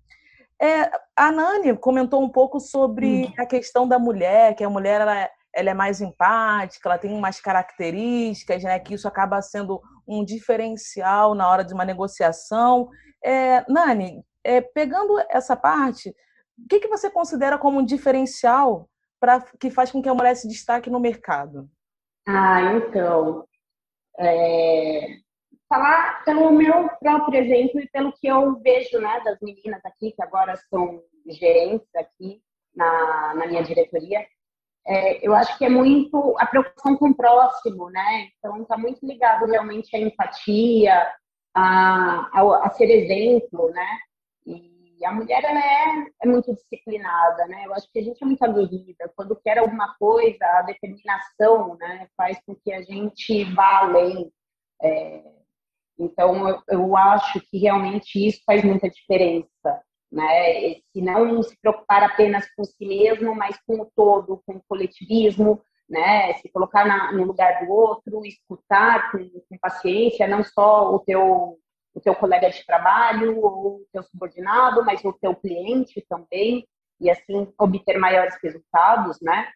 É, 0.61 0.89
a 1.15 1.31
Nani 1.31 1.77
comentou 1.77 2.21
um 2.21 2.29
pouco 2.29 2.59
sobre 2.59 3.25
hum. 3.25 3.33
a 3.37 3.45
questão 3.45 3.87
da 3.87 3.99
mulher, 3.99 4.55
que 4.55 4.63
a 4.63 4.69
mulher 4.69 5.01
ela, 5.01 5.29
ela 5.57 5.71
é 5.71 5.73
mais 5.73 6.01
empática, 6.01 6.87
ela 6.87 6.99
tem 6.99 7.11
umas 7.11 7.41
características, 7.41 8.63
né, 8.63 8.77
que 8.79 8.93
isso 8.93 9.07
acaba 9.07 9.41
sendo 9.41 9.81
um 10.07 10.23
diferencial 10.23 11.33
na 11.33 11.49
hora 11.49 11.65
de 11.65 11.73
uma 11.73 11.83
negociação. 11.83 12.89
É, 13.25 13.65
Nani, 13.67 14.23
é, 14.43 14.61
pegando 14.61 15.17
essa 15.31 15.55
parte, 15.55 16.09
o 16.09 16.67
que, 16.69 16.79
que 16.79 16.87
você 16.87 17.09
considera 17.09 17.57
como 17.57 17.79
um 17.79 17.85
diferencial 17.85 18.87
para 19.19 19.41
que 19.59 19.71
faz 19.71 19.91
com 19.91 19.99
que 19.99 20.07
a 20.07 20.13
mulher 20.13 20.35
se 20.35 20.47
destaque 20.47 20.91
no 20.91 20.99
mercado? 20.99 21.67
Ah, 22.27 22.61
então, 22.75 23.43
é, 24.19 25.17
falar 25.67 26.23
pelo 26.23 26.51
meu 26.51 26.87
próprio 26.99 27.41
exemplo 27.41 27.81
e 27.81 27.89
pelo 27.89 28.13
que 28.13 28.27
eu 28.27 28.59
vejo, 28.59 28.99
né, 28.99 29.21
das 29.25 29.39
meninas 29.41 29.83
aqui 29.83 30.11
que 30.11 30.21
agora 30.21 30.55
são 30.69 31.01
gerentes 31.27 31.89
aqui 31.95 32.43
na, 32.75 33.33
na 33.33 33.47
minha 33.47 33.63
diretoria, 33.63 34.23
é, 34.87 35.27
eu 35.27 35.35
acho 35.35 35.57
que 35.57 35.65
é 35.65 35.69
muito 35.69 36.35
a 36.39 36.45
preocupação 36.45 36.95
com 36.95 37.09
o 37.09 37.15
próximo, 37.15 37.89
né? 37.89 38.29
Então, 38.37 38.61
está 38.61 38.77
muito 38.77 39.05
ligado 39.05 39.45
realmente 39.45 39.93
à 39.95 39.99
empatia, 39.99 41.11
a, 41.53 42.29
a, 42.31 42.65
a, 42.65 42.69
ser 42.69 42.85
exemplo, 42.85 43.69
né? 43.71 43.99
E 44.45 45.05
a 45.05 45.11
mulher, 45.11 45.43
ela 45.43 45.59
é, 45.59 46.07
é 46.23 46.27
muito 46.27 46.53
disciplinada, 46.53 47.45
né? 47.47 47.65
Eu 47.65 47.73
acho 47.73 47.91
que 47.91 47.99
a 47.99 48.01
gente 48.01 48.23
é 48.23 48.25
muito 48.25 48.43
aguerrida. 48.43 49.11
Quando 49.15 49.35
quer 49.35 49.59
alguma 49.59 49.93
coisa, 49.99 50.45
a 50.45 50.61
determinação, 50.61 51.75
né? 51.77 52.07
Faz 52.15 52.39
com 52.45 52.55
que 52.55 52.71
a 52.71 52.81
gente 52.81 53.43
vá 53.53 53.79
além. 53.79 54.31
É, 54.81 55.21
então, 55.99 56.47
eu, 56.47 56.61
eu 56.69 56.97
acho 56.97 57.41
que 57.49 57.57
realmente 57.57 58.25
isso 58.25 58.41
faz 58.45 58.63
muita 58.63 58.89
diferença 58.89 59.83
né? 60.11 60.75
Se 60.91 61.01
não 61.01 61.41
se 61.43 61.57
preocupar 61.59 62.03
apenas 62.03 62.49
com 62.55 62.63
si 62.63 62.85
mesmo, 62.85 63.35
mas 63.35 63.57
com 63.65 63.81
o 63.81 63.91
todo, 63.95 64.41
com 64.45 64.53
o 64.53 64.63
coletivismo, 64.67 65.61
né? 65.89 66.33
Se 66.35 66.49
colocar 66.49 66.85
na, 66.85 67.11
no 67.11 67.23
lugar 67.23 67.65
do 67.65 67.71
outro, 67.71 68.25
escutar 68.25 69.11
com, 69.11 69.19
com, 69.19 69.57
paciência, 69.59 70.27
não 70.27 70.43
só 70.43 70.93
o 70.93 70.99
teu 70.99 71.59
o 71.93 71.99
teu 71.99 72.13
colega 72.13 72.47
de 72.51 72.63
trabalho 72.63 73.41
ou 73.41 73.77
o 73.77 73.87
teu 73.91 74.03
subordinado, 74.03 74.85
mas 74.85 75.03
o 75.03 75.11
teu 75.13 75.35
cliente 75.35 76.05
também, 76.07 76.63
e 77.01 77.09
assim 77.09 77.51
obter 77.59 77.97
maiores 77.97 78.37
resultados, 78.41 79.17
né? 79.19 79.47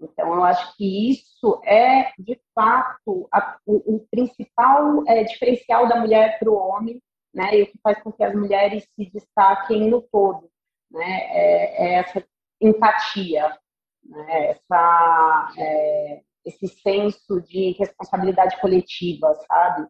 Então, 0.00 0.34
eu 0.34 0.42
acho 0.42 0.74
que 0.76 1.10
isso 1.10 1.60
é, 1.64 2.10
de 2.18 2.40
fato, 2.54 3.28
a, 3.32 3.58
o, 3.66 3.96
o, 3.96 4.06
principal 4.10 5.04
é, 5.06 5.22
diferencial 5.22 5.86
da 5.86 6.00
mulher 6.00 6.38
para 6.38 6.50
o 6.50 6.56
homem, 6.56 7.00
né? 7.34 7.58
E 7.58 7.62
o 7.62 7.66
que 7.66 7.78
faz 7.82 8.00
com 8.02 8.12
que 8.12 8.22
as 8.22 8.34
mulheres 8.34 8.86
se 8.94 9.10
destaquem 9.10 9.88
no 9.88 10.02
todo, 10.02 10.48
né? 10.90 11.20
É, 11.30 11.86
é 11.86 11.94
essa 11.94 12.24
empatia, 12.60 13.56
né? 14.04 14.50
Essa, 14.50 15.52
é, 15.58 16.20
esse 16.44 16.68
senso 16.68 17.40
de 17.42 17.72
responsabilidade 17.72 18.60
coletiva, 18.60 19.34
sabe? 19.46 19.86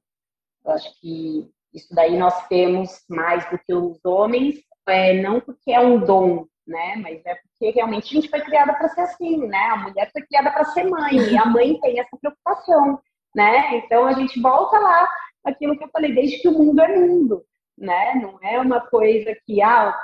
Eu 0.64 0.72
acho 0.72 1.00
que 1.00 1.50
isso 1.74 1.94
daí 1.94 2.16
nós 2.16 2.46
temos 2.48 3.02
mais 3.08 3.48
do 3.50 3.58
que 3.58 3.74
os 3.74 3.98
homens, 4.04 4.60
é, 4.86 5.20
não 5.22 5.40
porque 5.40 5.72
é 5.72 5.80
um 5.80 5.98
dom, 5.98 6.46
né? 6.66 6.96
Mas 6.96 7.24
é 7.24 7.34
porque 7.34 7.70
realmente 7.70 8.16
a 8.16 8.20
gente 8.20 8.30
foi 8.30 8.40
criada 8.42 8.74
para 8.74 8.88
ser 8.88 9.00
assim, 9.02 9.38
né? 9.46 9.64
A 9.72 9.76
mulher 9.76 10.10
foi 10.12 10.22
criada 10.22 10.50
para 10.50 10.64
ser 10.66 10.84
mãe 10.84 11.16
e 11.16 11.36
a 11.36 11.46
mãe 11.46 11.80
tem 11.80 11.98
essa 11.98 12.16
preocupação, 12.20 13.00
né? 13.34 13.78
Então 13.78 14.06
a 14.06 14.12
gente 14.12 14.40
volta 14.40 14.78
lá 14.78 15.08
aquilo 15.44 15.76
que 15.76 15.84
eu 15.84 15.90
falei, 15.90 16.14
desde 16.14 16.38
que 16.38 16.48
o 16.48 16.52
mundo 16.52 16.80
é 16.80 16.96
mundo, 16.96 17.44
né? 17.76 18.14
Não 18.16 18.38
é 18.42 18.60
uma 18.60 18.80
coisa 18.80 19.34
que, 19.46 19.62
ah, 19.62 19.98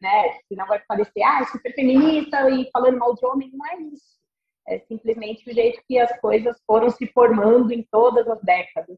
né, 0.00 0.38
senão 0.48 0.66
vai 0.66 0.80
parecer, 0.86 1.22
ah, 1.22 1.40
é 1.42 1.46
super 1.46 1.74
feminista 1.74 2.48
e 2.50 2.68
falando 2.72 2.98
mal 2.98 3.14
de 3.14 3.24
homem, 3.24 3.50
não 3.52 3.66
é 3.66 3.76
isso. 3.82 4.12
É 4.66 4.78
simplesmente 4.80 5.48
o 5.48 5.54
jeito 5.54 5.82
que 5.88 5.98
as 5.98 6.18
coisas 6.20 6.56
foram 6.66 6.88
se 6.90 7.06
formando 7.08 7.72
em 7.72 7.86
todas 7.90 8.28
as 8.28 8.40
décadas. 8.42 8.96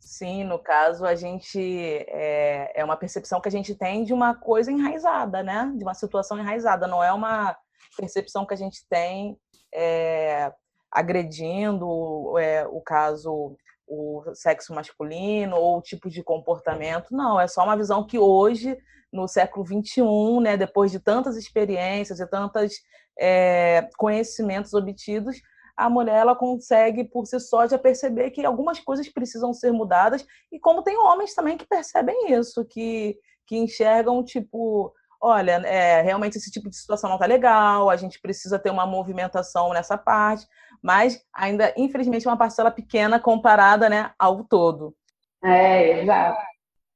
Sim, 0.00 0.44
no 0.44 0.58
caso, 0.58 1.04
a 1.04 1.14
gente 1.14 1.60
é, 2.08 2.72
é 2.74 2.84
uma 2.84 2.96
percepção 2.96 3.40
que 3.40 3.48
a 3.48 3.52
gente 3.52 3.74
tem 3.74 4.04
de 4.04 4.12
uma 4.12 4.34
coisa 4.34 4.72
enraizada, 4.72 5.42
né? 5.42 5.72
De 5.76 5.84
uma 5.84 5.94
situação 5.94 6.38
enraizada, 6.38 6.86
não 6.86 7.02
é 7.02 7.12
uma 7.12 7.56
percepção 7.96 8.46
que 8.46 8.54
a 8.54 8.56
gente 8.56 8.86
tem 8.88 9.36
é, 9.74 10.52
agredindo 10.90 12.38
é, 12.38 12.66
o 12.66 12.80
caso 12.80 13.56
o 13.88 14.22
sexo 14.34 14.74
masculino 14.74 15.56
ou 15.56 15.78
o 15.78 15.82
tipo 15.82 16.08
de 16.10 16.22
comportamento. 16.22 17.08
Não, 17.10 17.40
é 17.40 17.48
só 17.48 17.64
uma 17.64 17.76
visão 17.76 18.06
que 18.06 18.18
hoje, 18.18 18.76
no 19.12 19.26
século 19.26 19.66
XXI, 19.66 20.40
né, 20.42 20.56
depois 20.56 20.90
de 20.90 21.00
tantas 21.00 21.36
experiências 21.36 22.20
e 22.20 22.26
tantos 22.26 22.74
é, 23.18 23.88
conhecimentos 23.96 24.74
obtidos, 24.74 25.40
a 25.76 25.88
mulher 25.88 26.16
ela 26.16 26.34
consegue 26.34 27.04
por 27.04 27.24
si 27.24 27.38
só 27.38 27.66
já 27.66 27.78
perceber 27.78 28.30
que 28.30 28.44
algumas 28.44 28.80
coisas 28.80 29.08
precisam 29.08 29.54
ser 29.54 29.72
mudadas 29.72 30.26
e 30.52 30.58
como 30.58 30.82
tem 30.82 30.98
homens 30.98 31.34
também 31.34 31.56
que 31.56 31.66
percebem 31.66 32.32
isso, 32.32 32.64
que, 32.64 33.16
que 33.46 33.56
enxergam 33.56 34.24
tipo 34.24 34.92
olha, 35.20 35.52
é, 35.66 36.02
realmente 36.02 36.38
esse 36.38 36.50
tipo 36.50 36.68
de 36.68 36.76
situação 36.76 37.08
não 37.08 37.16
está 37.16 37.26
legal, 37.26 37.90
a 37.90 37.96
gente 37.96 38.20
precisa 38.20 38.58
ter 38.58 38.70
uma 38.70 38.86
movimentação 38.86 39.72
nessa 39.72 39.98
parte, 39.98 40.46
mas 40.82 41.20
ainda, 41.32 41.72
infelizmente, 41.76 42.26
é 42.26 42.30
uma 42.30 42.36
parcela 42.36 42.70
pequena 42.70 43.18
comparada 43.18 43.88
né, 43.88 44.12
ao 44.18 44.44
todo. 44.44 44.94
É, 45.44 46.02
exato. 46.02 46.40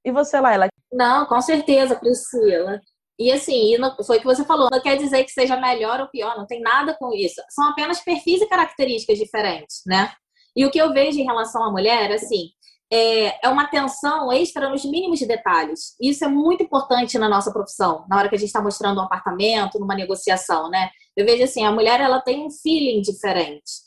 E 0.04 0.10
você, 0.10 0.40
Laila? 0.40 0.68
Não, 0.92 1.26
com 1.26 1.40
certeza, 1.40 1.96
Priscila. 1.96 2.80
E 3.18 3.30
assim, 3.30 3.76
foi 4.04 4.16
o 4.16 4.20
que 4.20 4.26
você 4.26 4.44
falou, 4.44 4.68
não 4.70 4.80
quer 4.80 4.96
dizer 4.96 5.22
que 5.24 5.30
seja 5.30 5.56
melhor 5.56 6.00
ou 6.00 6.08
pior, 6.08 6.36
não 6.36 6.46
tem 6.46 6.60
nada 6.60 6.96
com 6.98 7.12
isso. 7.12 7.40
São 7.50 7.68
apenas 7.68 8.00
perfis 8.00 8.40
e 8.40 8.48
características 8.48 9.18
diferentes, 9.18 9.82
né? 9.86 10.12
E 10.56 10.66
o 10.66 10.70
que 10.70 10.78
eu 10.78 10.92
vejo 10.92 11.18
em 11.18 11.24
relação 11.24 11.62
à 11.62 11.70
mulher, 11.70 12.10
assim, 12.12 12.50
é, 12.92 13.46
é 13.46 13.48
uma 13.48 13.62
atenção 13.62 14.30
extra 14.30 14.68
nos 14.68 14.84
mínimos 14.84 15.18
detalhes. 15.20 15.96
Isso 15.98 16.26
é 16.26 16.28
muito 16.28 16.62
importante 16.62 17.18
na 17.18 17.26
nossa 17.26 17.50
profissão, 17.50 18.04
na 18.06 18.18
hora 18.18 18.28
que 18.28 18.34
a 18.34 18.38
gente 18.38 18.48
está 18.48 18.60
mostrando 18.60 19.00
um 19.00 19.04
apartamento, 19.04 19.80
numa 19.80 19.94
negociação, 19.94 20.68
né? 20.68 20.90
Eu 21.16 21.24
vejo 21.24 21.42
assim, 21.42 21.64
a 21.64 21.72
mulher 21.72 22.00
ela 22.00 22.20
tem 22.20 22.44
um 22.44 22.50
feeling 22.50 23.00
diferente. 23.00 23.80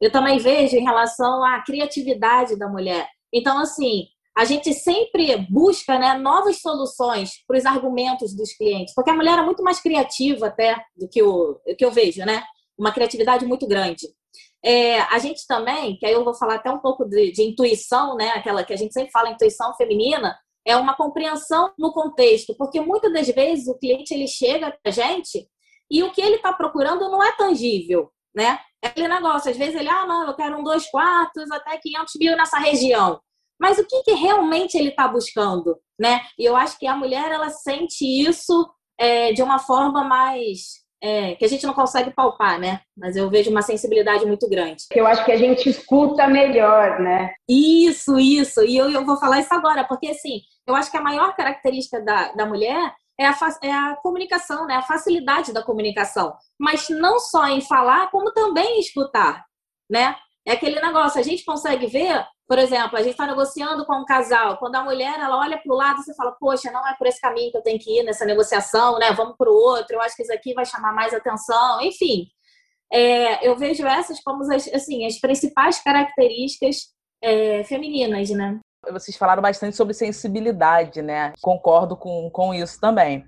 Eu 0.00 0.10
também 0.10 0.38
vejo 0.38 0.76
em 0.76 0.82
relação 0.82 1.44
à 1.44 1.62
criatividade 1.62 2.58
da 2.58 2.68
mulher. 2.68 3.08
Então, 3.32 3.58
assim, 3.60 4.08
a 4.36 4.44
gente 4.44 4.74
sempre 4.74 5.36
busca 5.48 5.96
né, 5.96 6.14
novas 6.14 6.60
soluções 6.60 7.44
para 7.46 7.58
os 7.58 7.64
argumentos 7.64 8.34
dos 8.34 8.52
clientes, 8.54 8.92
porque 8.92 9.10
a 9.10 9.14
mulher 9.14 9.38
é 9.38 9.42
muito 9.42 9.62
mais 9.62 9.80
criativa 9.80 10.48
até 10.48 10.76
do 10.96 11.08
que 11.08 11.22
o 11.22 11.60
que 11.76 11.84
eu 11.84 11.92
vejo, 11.92 12.24
né? 12.24 12.42
Uma 12.76 12.92
criatividade 12.92 13.46
muito 13.46 13.68
grande. 13.68 14.08
É, 14.64 15.00
a 15.00 15.18
gente 15.18 15.46
também, 15.46 15.96
que 15.96 16.04
aí 16.04 16.12
eu 16.12 16.24
vou 16.24 16.34
falar 16.34 16.56
até 16.56 16.70
um 16.70 16.80
pouco 16.80 17.04
de, 17.04 17.30
de, 17.30 17.42
intuição, 17.42 18.16
né? 18.16 18.30
Aquela 18.30 18.64
que 18.64 18.72
a 18.72 18.76
gente 18.76 18.92
sempre 18.92 19.10
fala, 19.10 19.30
intuição 19.30 19.74
feminina, 19.74 20.36
é 20.66 20.76
uma 20.76 20.94
compreensão 20.94 21.72
no 21.78 21.92
contexto, 21.92 22.54
porque 22.56 22.80
muitas 22.80 23.12
das 23.12 23.28
vezes 23.28 23.68
o 23.68 23.78
cliente 23.78 24.12
ele 24.12 24.26
chega 24.26 24.76
a 24.84 24.90
gente 24.90 25.48
e 25.90 26.02
o 26.02 26.12
que 26.12 26.20
ele 26.20 26.36
está 26.36 26.52
procurando 26.52 27.08
não 27.08 27.22
é 27.22 27.32
tangível, 27.36 28.10
né? 28.34 28.58
É 28.82 28.88
aquele 28.88 29.08
negócio, 29.08 29.50
às 29.50 29.56
vezes 29.56 29.74
ele, 29.74 29.88
ah, 29.88 30.06
não, 30.06 30.26
eu 30.26 30.34
quero 30.34 30.58
um 30.58 30.62
dois 30.62 30.88
quartos, 30.90 31.50
até 31.50 31.78
500 31.78 32.14
mil 32.20 32.36
nessa 32.36 32.58
região. 32.58 33.20
Mas 33.60 33.78
o 33.78 33.86
que, 33.86 34.02
que 34.02 34.12
realmente 34.12 34.76
ele 34.76 34.90
está 34.90 35.08
buscando, 35.08 35.76
né? 35.98 36.20
E 36.38 36.44
eu 36.44 36.54
acho 36.54 36.78
que 36.78 36.86
a 36.86 36.96
mulher, 36.96 37.32
ela 37.32 37.50
sente 37.50 38.04
isso 38.04 38.68
é, 38.98 39.32
de 39.32 39.42
uma 39.42 39.58
forma 39.58 40.04
mais 40.04 40.86
é, 41.02 41.34
que 41.36 41.44
a 41.44 41.48
gente 41.48 41.66
não 41.66 41.74
consegue 41.74 42.10
palpar, 42.10 42.58
né? 42.58 42.80
Mas 42.96 43.16
eu 43.16 43.30
vejo 43.30 43.50
uma 43.50 43.62
sensibilidade 43.62 44.26
muito 44.26 44.48
grande. 44.48 44.84
Eu 44.94 45.06
acho 45.06 45.24
que 45.24 45.32
a 45.32 45.36
gente 45.36 45.68
escuta 45.68 46.26
melhor, 46.26 47.00
né? 47.00 47.34
Isso, 47.48 48.18
isso. 48.18 48.62
E 48.64 48.76
eu, 48.76 48.90
eu 48.90 49.04
vou 49.04 49.16
falar 49.16 49.40
isso 49.40 49.54
agora, 49.54 49.84
porque 49.84 50.08
assim, 50.08 50.40
eu 50.66 50.74
acho 50.74 50.90
que 50.90 50.96
a 50.96 51.02
maior 51.02 51.34
característica 51.36 52.00
da, 52.00 52.32
da 52.32 52.46
mulher 52.46 52.92
é 53.18 53.26
a, 53.26 53.36
é 53.62 53.72
a 53.72 53.96
comunicação, 53.96 54.66
né? 54.66 54.76
A 54.76 54.82
facilidade 54.82 55.52
da 55.52 55.62
comunicação. 55.62 56.34
Mas 56.58 56.88
não 56.88 57.18
só 57.18 57.46
em 57.48 57.60
falar, 57.60 58.10
como 58.10 58.32
também 58.32 58.76
em 58.76 58.80
escutar. 58.80 59.44
né? 59.90 60.16
É 60.46 60.52
aquele 60.52 60.80
negócio, 60.80 61.20
a 61.20 61.22
gente 61.22 61.44
consegue 61.44 61.86
ver, 61.86 62.24
por 62.48 62.58
exemplo, 62.58 62.96
a 62.96 63.02
gente 63.02 63.10
está 63.10 63.26
negociando 63.26 63.84
com 63.84 63.94
um 63.94 64.06
casal, 64.06 64.56
quando 64.56 64.76
a 64.76 64.82
mulher 64.82 65.20
ela 65.20 65.36
olha 65.36 65.58
para 65.58 65.70
o 65.70 65.76
lado, 65.76 66.02
você 66.02 66.14
fala, 66.14 66.32
poxa, 66.40 66.72
não 66.72 66.86
é 66.88 66.94
por 66.96 67.06
esse 67.06 67.20
caminho 67.20 67.50
que 67.50 67.58
eu 67.58 67.62
tenho 67.62 67.78
que 67.78 68.00
ir 68.00 68.02
nessa 68.04 68.24
negociação, 68.24 68.98
né? 68.98 69.12
Vamos 69.12 69.36
para 69.36 69.50
o 69.50 69.54
outro, 69.54 69.94
eu 69.94 70.00
acho 70.00 70.16
que 70.16 70.22
isso 70.22 70.32
aqui 70.32 70.54
vai 70.54 70.64
chamar 70.64 70.94
mais 70.94 71.12
atenção, 71.12 71.82
enfim. 71.82 72.26
É, 72.90 73.46
eu 73.46 73.54
vejo 73.54 73.86
essas 73.86 74.18
como 74.20 74.42
as, 74.50 74.66
assim, 74.68 75.04
as 75.04 75.20
principais 75.20 75.78
características 75.82 76.86
é, 77.22 77.64
femininas, 77.64 78.30
né? 78.30 78.58
Vocês 78.90 79.14
falaram 79.18 79.42
bastante 79.42 79.76
sobre 79.76 79.92
sensibilidade, 79.92 81.02
né? 81.02 81.34
Concordo 81.42 81.98
com, 81.98 82.30
com 82.30 82.54
isso 82.54 82.80
também. 82.80 83.26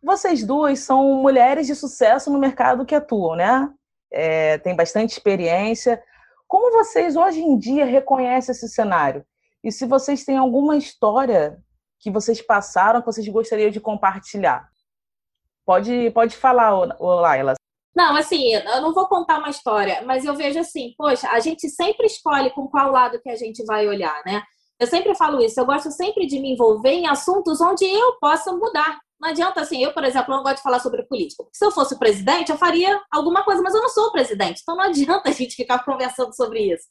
Vocês 0.00 0.46
duas 0.46 0.78
são 0.78 1.14
mulheres 1.14 1.66
de 1.66 1.74
sucesso 1.74 2.30
no 2.30 2.38
mercado 2.38 2.86
que 2.86 2.94
atuam, 2.94 3.34
né? 3.34 3.68
É, 4.12 4.58
tem 4.58 4.76
bastante 4.76 5.10
experiência. 5.10 6.00
Como 6.54 6.70
vocês 6.70 7.16
hoje 7.16 7.40
em 7.40 7.58
dia 7.58 7.84
reconhecem 7.84 8.52
esse 8.52 8.68
cenário? 8.68 9.26
E 9.64 9.72
se 9.72 9.84
vocês 9.86 10.24
têm 10.24 10.36
alguma 10.36 10.76
história 10.76 11.60
que 11.98 12.12
vocês 12.12 12.40
passaram 12.40 13.00
que 13.00 13.06
vocês 13.06 13.26
gostariam 13.26 13.72
de 13.72 13.80
compartilhar? 13.80 14.68
Pode, 15.66 16.12
pode 16.12 16.36
falar, 16.36 16.70
Laila. 17.00 17.54
Não, 17.92 18.14
assim, 18.14 18.54
eu 18.54 18.80
não 18.80 18.94
vou 18.94 19.08
contar 19.08 19.38
uma 19.38 19.50
história, 19.50 20.02
mas 20.06 20.24
eu 20.24 20.36
vejo 20.36 20.60
assim, 20.60 20.94
poxa, 20.96 21.28
a 21.28 21.40
gente 21.40 21.68
sempre 21.68 22.06
escolhe 22.06 22.50
com 22.50 22.68
qual 22.68 22.92
lado 22.92 23.20
que 23.20 23.30
a 23.30 23.36
gente 23.36 23.64
vai 23.64 23.88
olhar, 23.88 24.22
né? 24.24 24.40
Eu 24.78 24.86
sempre 24.86 25.12
falo 25.16 25.42
isso, 25.42 25.58
eu 25.58 25.66
gosto 25.66 25.90
sempre 25.90 26.24
de 26.24 26.38
me 26.38 26.52
envolver 26.52 26.92
em 26.92 27.08
assuntos 27.08 27.60
onde 27.60 27.84
eu 27.84 28.16
possa 28.20 28.52
mudar. 28.52 29.00
Não 29.24 29.30
adianta 29.30 29.62
assim, 29.62 29.82
eu, 29.82 29.90
por 29.94 30.04
exemplo, 30.04 30.36
não 30.36 30.42
gosto 30.42 30.56
de 30.56 30.62
falar 30.62 30.80
sobre 30.80 31.02
política. 31.04 31.42
Porque 31.42 31.56
se 31.56 31.64
eu 31.64 31.70
fosse 31.70 31.94
o 31.94 31.98
presidente, 31.98 32.52
eu 32.52 32.58
faria 32.58 33.00
alguma 33.10 33.42
coisa, 33.42 33.62
mas 33.62 33.74
eu 33.74 33.80
não 33.80 33.88
sou 33.88 34.08
o 34.08 34.12
presidente. 34.12 34.60
Então 34.60 34.76
não 34.76 34.84
adianta 34.84 35.22
a 35.30 35.32
gente 35.32 35.56
ficar 35.56 35.82
conversando 35.82 36.36
sobre 36.36 36.74
isso. 36.74 36.84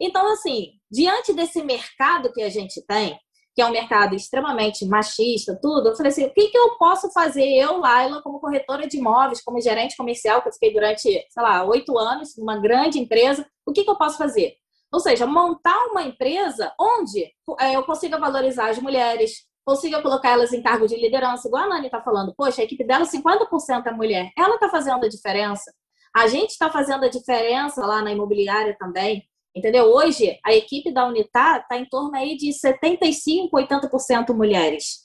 Então, 0.00 0.32
assim, 0.32 0.74
diante 0.88 1.32
desse 1.32 1.64
mercado 1.64 2.32
que 2.32 2.42
a 2.42 2.48
gente 2.48 2.80
tem, 2.86 3.18
que 3.56 3.60
é 3.60 3.66
um 3.66 3.72
mercado 3.72 4.14
extremamente 4.14 4.86
machista, 4.86 5.58
tudo, 5.60 5.88
eu 5.88 5.96
falei 5.96 6.12
assim, 6.12 6.26
o 6.26 6.32
que, 6.32 6.46
que 6.46 6.56
eu 6.56 6.76
posso 6.76 7.10
fazer, 7.10 7.44
eu, 7.44 7.78
Laila, 7.78 8.22
como 8.22 8.38
corretora 8.38 8.86
de 8.86 8.96
imóveis, 8.96 9.42
como 9.42 9.60
gerente 9.60 9.96
comercial, 9.96 10.42
que 10.42 10.48
eu 10.48 10.52
fiquei 10.52 10.72
durante, 10.72 11.02
sei 11.02 11.42
lá, 11.42 11.64
oito 11.64 11.98
anos, 11.98 12.36
numa 12.36 12.56
grande 12.56 13.00
empresa, 13.00 13.44
o 13.66 13.72
que, 13.72 13.82
que 13.82 13.90
eu 13.90 13.98
posso 13.98 14.16
fazer? 14.16 14.54
Ou 14.92 15.00
seja, 15.00 15.26
montar 15.26 15.86
uma 15.86 16.02
empresa 16.04 16.72
onde 16.78 17.32
é, 17.58 17.74
eu 17.74 17.82
consiga 17.82 18.16
valorizar 18.16 18.70
as 18.70 18.78
mulheres, 18.78 19.44
consiga 19.64 20.02
colocar 20.02 20.30
elas 20.30 20.52
em 20.52 20.62
cargo 20.62 20.86
de 20.86 20.96
liderança, 20.96 21.48
igual 21.48 21.64
a 21.64 21.68
Nani 21.68 21.86
está 21.86 22.02
falando, 22.02 22.34
poxa, 22.36 22.60
a 22.60 22.64
equipe 22.64 22.84
dela 22.84 23.04
50% 23.04 23.86
é 23.86 23.92
mulher, 23.92 24.30
ela 24.36 24.56
está 24.56 24.68
fazendo 24.68 25.04
a 25.04 25.08
diferença. 25.08 25.72
A 26.14 26.26
gente 26.28 26.50
está 26.50 26.70
fazendo 26.70 27.04
a 27.04 27.08
diferença 27.08 27.84
lá 27.84 28.00
na 28.00 28.12
imobiliária 28.12 28.76
também. 28.78 29.26
Entendeu? 29.56 29.84
Hoje, 29.84 30.38
a 30.44 30.52
equipe 30.52 30.92
da 30.92 31.06
Unitar 31.06 31.60
está 31.60 31.76
em 31.76 31.84
torno 31.84 32.16
aí 32.16 32.36
de 32.36 32.48
75%, 32.48 33.50
80% 33.52 34.34
mulheres. 34.34 35.04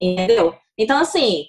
Entendeu? 0.00 0.54
Então, 0.76 0.98
assim, 0.98 1.44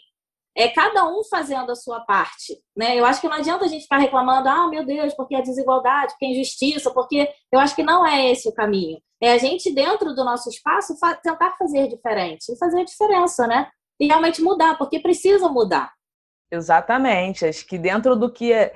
é 0.55 0.67
cada 0.67 1.07
um 1.07 1.23
fazendo 1.23 1.71
a 1.71 1.75
sua 1.75 2.01
parte. 2.01 2.57
Né? 2.75 2.99
Eu 2.99 3.05
acho 3.05 3.21
que 3.21 3.27
não 3.27 3.37
adianta 3.37 3.65
a 3.65 3.67
gente 3.67 3.83
ficar 3.83 3.97
reclamando, 3.97 4.49
ah, 4.49 4.67
meu 4.67 4.85
Deus, 4.85 5.13
porque 5.13 5.35
é 5.35 5.41
desigualdade, 5.41 6.13
porque 6.13 6.25
é 6.25 6.31
injustiça, 6.31 6.91
porque 6.91 7.29
eu 7.51 7.59
acho 7.59 7.75
que 7.75 7.83
não 7.83 8.05
é 8.05 8.31
esse 8.31 8.47
o 8.49 8.53
caminho. 8.53 8.99
É 9.21 9.33
a 9.33 9.37
gente, 9.37 9.73
dentro 9.73 10.13
do 10.13 10.23
nosso 10.23 10.49
espaço, 10.49 10.95
tentar 11.21 11.55
fazer 11.57 11.87
diferente 11.87 12.57
fazer 12.59 12.81
a 12.81 12.85
diferença, 12.85 13.47
né? 13.47 13.69
E 13.99 14.07
realmente 14.07 14.41
mudar, 14.41 14.77
porque 14.77 14.99
precisa 14.99 15.47
mudar. 15.47 15.91
Exatamente. 16.51 17.45
Acho 17.45 17.65
que 17.65 17.77
dentro 17.77 18.15
do 18.15 18.31
que 18.31 18.51
é. 18.51 18.73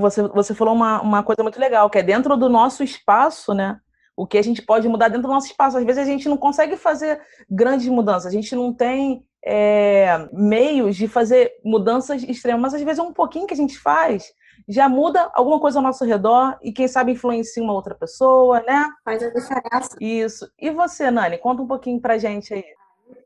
Você, 0.00 0.22
você 0.28 0.54
falou 0.54 0.74
uma, 0.74 1.00
uma 1.02 1.22
coisa 1.22 1.42
muito 1.42 1.58
legal, 1.58 1.90
que 1.90 1.98
é 1.98 2.02
dentro 2.02 2.36
do 2.36 2.48
nosso 2.48 2.82
espaço, 2.82 3.52
né? 3.52 3.78
O 4.16 4.26
que 4.26 4.38
a 4.38 4.42
gente 4.42 4.62
pode 4.62 4.88
mudar 4.88 5.08
dentro 5.08 5.26
do 5.26 5.32
nosso 5.34 5.46
espaço. 5.46 5.78
Às 5.78 5.84
vezes 5.84 6.02
a 6.02 6.06
gente 6.06 6.28
não 6.28 6.36
consegue 6.36 6.76
fazer 6.76 7.20
grandes 7.50 7.88
mudanças, 7.88 8.26
a 8.26 8.30
gente 8.30 8.54
não 8.54 8.72
tem 8.72 9.26
é, 9.44 10.28
meios 10.32 10.96
de 10.96 11.08
fazer 11.08 11.52
mudanças 11.64 12.22
extremas, 12.22 12.60
mas 12.60 12.74
às 12.74 12.82
vezes 12.82 12.98
é 12.98 13.02
um 13.02 13.12
pouquinho 13.12 13.46
que 13.46 13.54
a 13.54 13.56
gente 13.56 13.78
faz, 13.78 14.32
já 14.68 14.88
muda 14.88 15.30
alguma 15.34 15.60
coisa 15.60 15.78
ao 15.78 15.82
nosso 15.82 16.04
redor 16.04 16.58
e 16.62 16.72
quem 16.72 16.88
sabe 16.88 17.12
influencia 17.12 17.62
uma 17.62 17.72
outra 17.72 17.94
pessoa, 17.94 18.60
né? 18.62 18.86
Faz 19.04 19.22
a 19.22 19.30
diferença. 19.30 19.96
Isso. 20.00 20.50
E 20.58 20.70
você, 20.70 21.10
Nani, 21.10 21.38
conta 21.38 21.62
um 21.62 21.66
pouquinho 21.66 22.00
pra 22.00 22.18
gente 22.18 22.52
aí. 22.52 22.64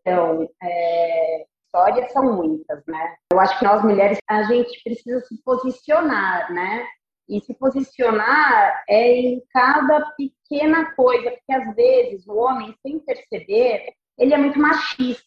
Então, 0.01 0.49
é, 0.63 1.45
histórias 1.67 2.13
são 2.13 2.37
muitas, 2.37 2.83
né? 2.87 3.17
Eu 3.33 3.41
acho 3.41 3.59
que 3.59 3.65
nós 3.65 3.83
mulheres, 3.83 4.19
a 4.29 4.43
gente 4.45 4.83
precisa 4.85 5.21
se 5.21 5.43
posicionar, 5.43 6.53
né? 6.53 6.87
E 7.29 7.41
se 7.41 7.55
posicionar 7.55 8.85
é 8.89 9.11
em 9.13 9.43
cada 9.53 10.13
pequena 10.17 10.95
coisa, 10.95 11.31
porque 11.31 11.53
às 11.53 11.75
vezes 11.75 12.27
o 12.27 12.35
homem, 12.35 12.75
sem 12.83 12.99
perceber, 13.01 13.95
ele 14.19 14.35
é 14.35 14.37
muito 14.37 14.59
machista, 14.59 15.25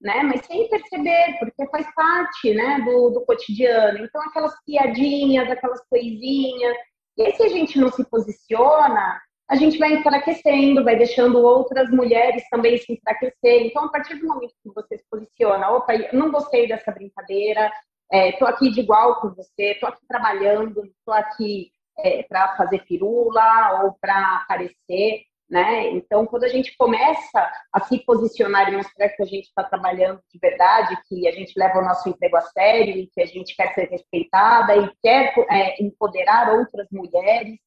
né? 0.00 0.22
Mas 0.22 0.46
sem 0.46 0.68
perceber, 0.68 1.36
porque 1.38 1.66
faz 1.70 1.86
parte, 1.94 2.54
né, 2.54 2.80
do, 2.84 3.10
do 3.10 3.24
cotidiano. 3.24 3.98
Então, 3.98 4.20
aquelas 4.22 4.54
piadinhas, 4.64 5.50
aquelas 5.50 5.80
coisinhas. 5.88 6.76
E 7.16 7.22
aí, 7.22 7.32
se 7.32 7.42
a 7.42 7.48
gente 7.48 7.78
não 7.78 7.90
se 7.90 8.04
posiciona, 8.08 9.20
a 9.48 9.56
gente 9.56 9.78
vai 9.78 9.94
enfraquecendo, 9.94 10.84
vai 10.84 10.96
deixando 10.96 11.38
outras 11.38 11.90
mulheres 11.90 12.42
também 12.50 12.76
se 12.76 12.92
enfraquecer. 12.92 13.66
Então, 13.66 13.86
a 13.86 13.88
partir 13.88 14.16
do 14.16 14.26
momento 14.26 14.52
que 14.62 14.70
você 14.74 14.98
se 14.98 15.04
posiciona, 15.10 15.70
opa, 15.70 15.94
não 16.12 16.30
gostei 16.30 16.68
dessa 16.68 16.92
brincadeira, 16.92 17.72
estou 18.12 18.46
é, 18.46 18.50
aqui 18.50 18.70
de 18.70 18.80
igual 18.80 19.20
com 19.20 19.30
você, 19.30 19.72
estou 19.72 19.88
aqui 19.88 20.06
trabalhando, 20.06 20.84
estou 20.84 21.14
aqui 21.14 21.70
é, 21.98 22.22
para 22.24 22.56
fazer 22.56 22.84
pirula 22.84 23.82
ou 23.82 23.96
para 24.00 24.36
aparecer, 24.36 25.22
né? 25.48 25.90
Então, 25.92 26.26
quando 26.26 26.44
a 26.44 26.48
gente 26.48 26.76
começa 26.76 27.50
a 27.72 27.80
se 27.80 27.98
posicionar 28.04 28.68
e 28.68 28.76
mostrar 28.76 29.08
que 29.08 29.22
a 29.22 29.26
gente 29.26 29.46
está 29.46 29.64
trabalhando 29.64 30.20
de 30.30 30.38
verdade, 30.38 30.98
que 31.08 31.26
a 31.26 31.32
gente 31.32 31.54
leva 31.56 31.78
o 31.78 31.84
nosso 31.84 32.08
emprego 32.08 32.36
a 32.36 32.42
sério 32.42 32.96
e 32.96 33.06
que 33.06 33.20
a 33.20 33.26
gente 33.26 33.56
quer 33.56 33.72
ser 33.72 33.88
respeitada 33.88 34.76
e 34.76 34.90
quer 35.02 35.34
é, 35.50 35.82
empoderar 35.82 36.52
outras 36.54 36.86
mulheres, 36.90 37.58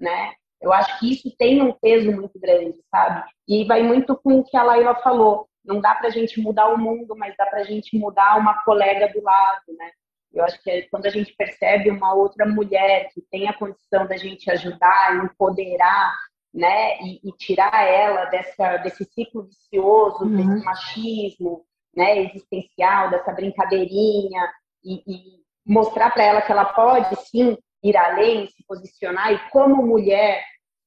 né? 0.00 0.32
Eu 0.60 0.72
acho 0.72 0.98
que 0.98 1.12
isso 1.12 1.32
tem 1.38 1.62
um 1.62 1.72
peso 1.72 2.10
muito 2.10 2.38
grande, 2.40 2.82
sabe? 2.90 3.24
E 3.46 3.64
vai 3.64 3.82
muito 3.82 4.16
com 4.16 4.40
o 4.40 4.44
que 4.44 4.56
a 4.56 4.64
Laila 4.64 4.96
falou. 4.96 5.48
Não 5.64 5.80
dá 5.80 5.94
para 5.94 6.08
a 6.08 6.10
gente 6.10 6.40
mudar 6.40 6.68
o 6.68 6.78
mundo, 6.78 7.14
mas 7.16 7.36
dá 7.36 7.46
para 7.46 7.60
a 7.60 7.64
gente 7.64 7.96
mudar 7.96 8.36
uma 8.36 8.60
colega 8.64 9.12
do 9.12 9.22
lado, 9.22 9.62
né? 9.78 9.90
Eu 10.32 10.44
acho 10.44 10.60
que 10.62 10.82
quando 10.90 11.06
a 11.06 11.10
gente 11.10 11.32
percebe 11.34 11.90
uma 11.90 12.12
outra 12.14 12.44
mulher 12.44 13.08
que 13.12 13.22
tem 13.30 13.48
a 13.48 13.52
condição 13.52 14.06
da 14.06 14.16
gente 14.16 14.50
ajudar, 14.50 15.24
empoderar, 15.24 16.14
né, 16.58 17.00
e, 17.00 17.20
e 17.22 17.32
tirar 17.38 17.84
ela 17.84 18.24
dessa, 18.24 18.78
desse 18.78 19.04
ciclo 19.04 19.44
vicioso, 19.44 20.24
uhum. 20.24 20.36
desse 20.36 20.64
machismo, 20.64 21.64
né, 21.94 22.18
existencial, 22.24 23.10
dessa 23.10 23.32
brincadeirinha, 23.32 24.50
e, 24.84 25.02
e 25.06 25.20
mostrar 25.64 26.10
para 26.10 26.24
ela 26.24 26.42
que 26.42 26.50
ela 26.50 26.64
pode 26.64 27.14
sim 27.26 27.56
ir 27.82 27.96
além, 27.96 28.48
se 28.48 28.64
posicionar 28.66 29.32
e 29.32 29.38
como 29.50 29.86
mulher 29.86 30.42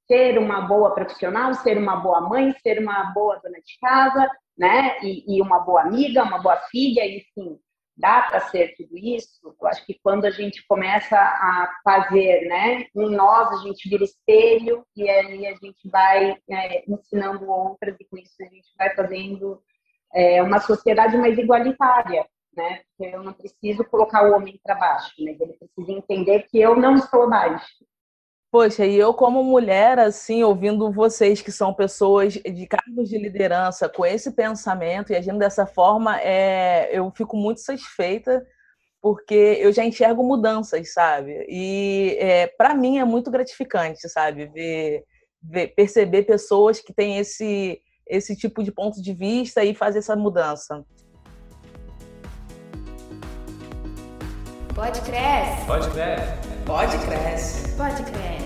ser 0.08 0.38
uma 0.38 0.60
boa 0.62 0.94
profissional, 0.94 1.54
ser 1.54 1.78
uma 1.78 1.96
boa 1.96 2.20
mãe, 2.20 2.54
ser 2.62 2.80
uma 2.80 3.14
boa 3.14 3.40
dona 3.42 3.60
de 3.60 3.80
casa, 3.80 4.30
né? 4.58 4.98
E, 5.02 5.38
e 5.38 5.42
uma 5.42 5.60
boa 5.60 5.84
amiga, 5.84 6.24
uma 6.24 6.40
boa 6.40 6.58
filha, 6.70 7.06
enfim, 7.06 7.58
dá 8.02 8.24
para 8.24 8.40
ser 8.42 8.76
tudo 8.76 8.98
isso. 8.98 9.30
Eu 9.44 9.68
acho 9.68 9.86
que 9.86 10.00
quando 10.04 10.26
a 10.26 10.32
gente 10.32 10.66
começa 10.68 11.16
a 11.16 11.72
fazer, 11.84 12.48
né? 12.48 12.88
Em 12.96 13.16
nós 13.16 13.60
a 13.60 13.64
gente 13.64 13.88
vira 13.88 14.04
espelho 14.04 14.84
e 14.96 15.08
aí 15.08 15.46
a 15.46 15.56
gente 15.56 15.88
vai 15.90 16.36
é, 16.50 16.84
ensinando 16.92 17.50
outras 17.50 17.96
e 18.00 18.06
com 18.06 18.18
isso 18.18 18.34
a 18.42 18.46
gente 18.46 18.68
vai 18.78 18.94
fazendo 18.96 19.62
é, 20.14 20.42
uma 20.42 20.60
sociedade 20.60 21.16
mais 21.16 21.38
igualitária, 21.38 22.26
né? 22.58 22.82
Porque 22.98 23.16
eu 23.16 23.24
não 23.24 23.34
preciso 23.34 23.86
colocar 23.86 24.28
o 24.28 24.36
homem 24.36 24.60
para 24.64 24.76
baixo, 24.76 25.14
mas 25.20 25.40
ele 25.40 25.54
precisa 25.54 25.92
entender 25.92 26.48
que 26.50 26.60
eu 26.60 26.76
não 26.76 26.96
estou 26.96 27.24
abaixo. 27.24 27.86
Poxa, 28.52 28.86
e 28.86 28.98
eu 28.98 29.14
como 29.14 29.42
mulher, 29.46 29.98
assim, 29.98 30.44
ouvindo 30.44 30.92
vocês 30.92 31.42
que 31.42 31.54
são 31.54 31.74
pessoas 31.74 32.34
de 32.34 32.68
cargos 32.68 33.08
de 33.08 33.18
liderança 33.18 33.88
com 33.88 34.06
esse 34.06 34.30
pensamento 34.32 35.14
e 35.14 35.16
agindo 35.16 35.40
dessa 35.40 35.66
forma, 35.66 36.20
é, 36.20 36.90
eu 36.92 37.10
fico 37.16 37.38
muito 37.38 37.62
satisfeita 37.62 38.46
porque 39.02 39.58
eu 39.62 39.72
já 39.72 39.86
enxergo 39.86 40.22
mudanças, 40.22 40.92
sabe? 40.92 41.46
E 41.48 42.18
é, 42.20 42.48
para 42.48 42.76
mim 42.76 43.00
é 43.00 43.06
muito 43.06 43.32
gratificante, 43.32 44.10
sabe? 44.10 44.48
Ver, 44.48 45.06
ver, 45.42 45.70
perceber 45.70 46.24
pessoas 46.24 46.82
que 46.82 46.94
têm 46.94 47.20
esse, 47.20 47.82
esse 48.06 48.36
tipo 48.36 48.62
de 48.62 48.72
ponto 48.72 49.02
de 49.02 49.14
vista 49.14 49.64
e 49.64 49.74
fazer 49.74 50.00
essa 50.00 50.16
mudança. 50.16 50.86
Pode 54.76 55.00
crescer. 55.02 55.66
Pode 55.66 55.90
crescer. 55.90 56.51
Pode 56.72 56.98
crescer. 57.00 57.76
Pode 57.76 58.02
crescer. 58.02 58.40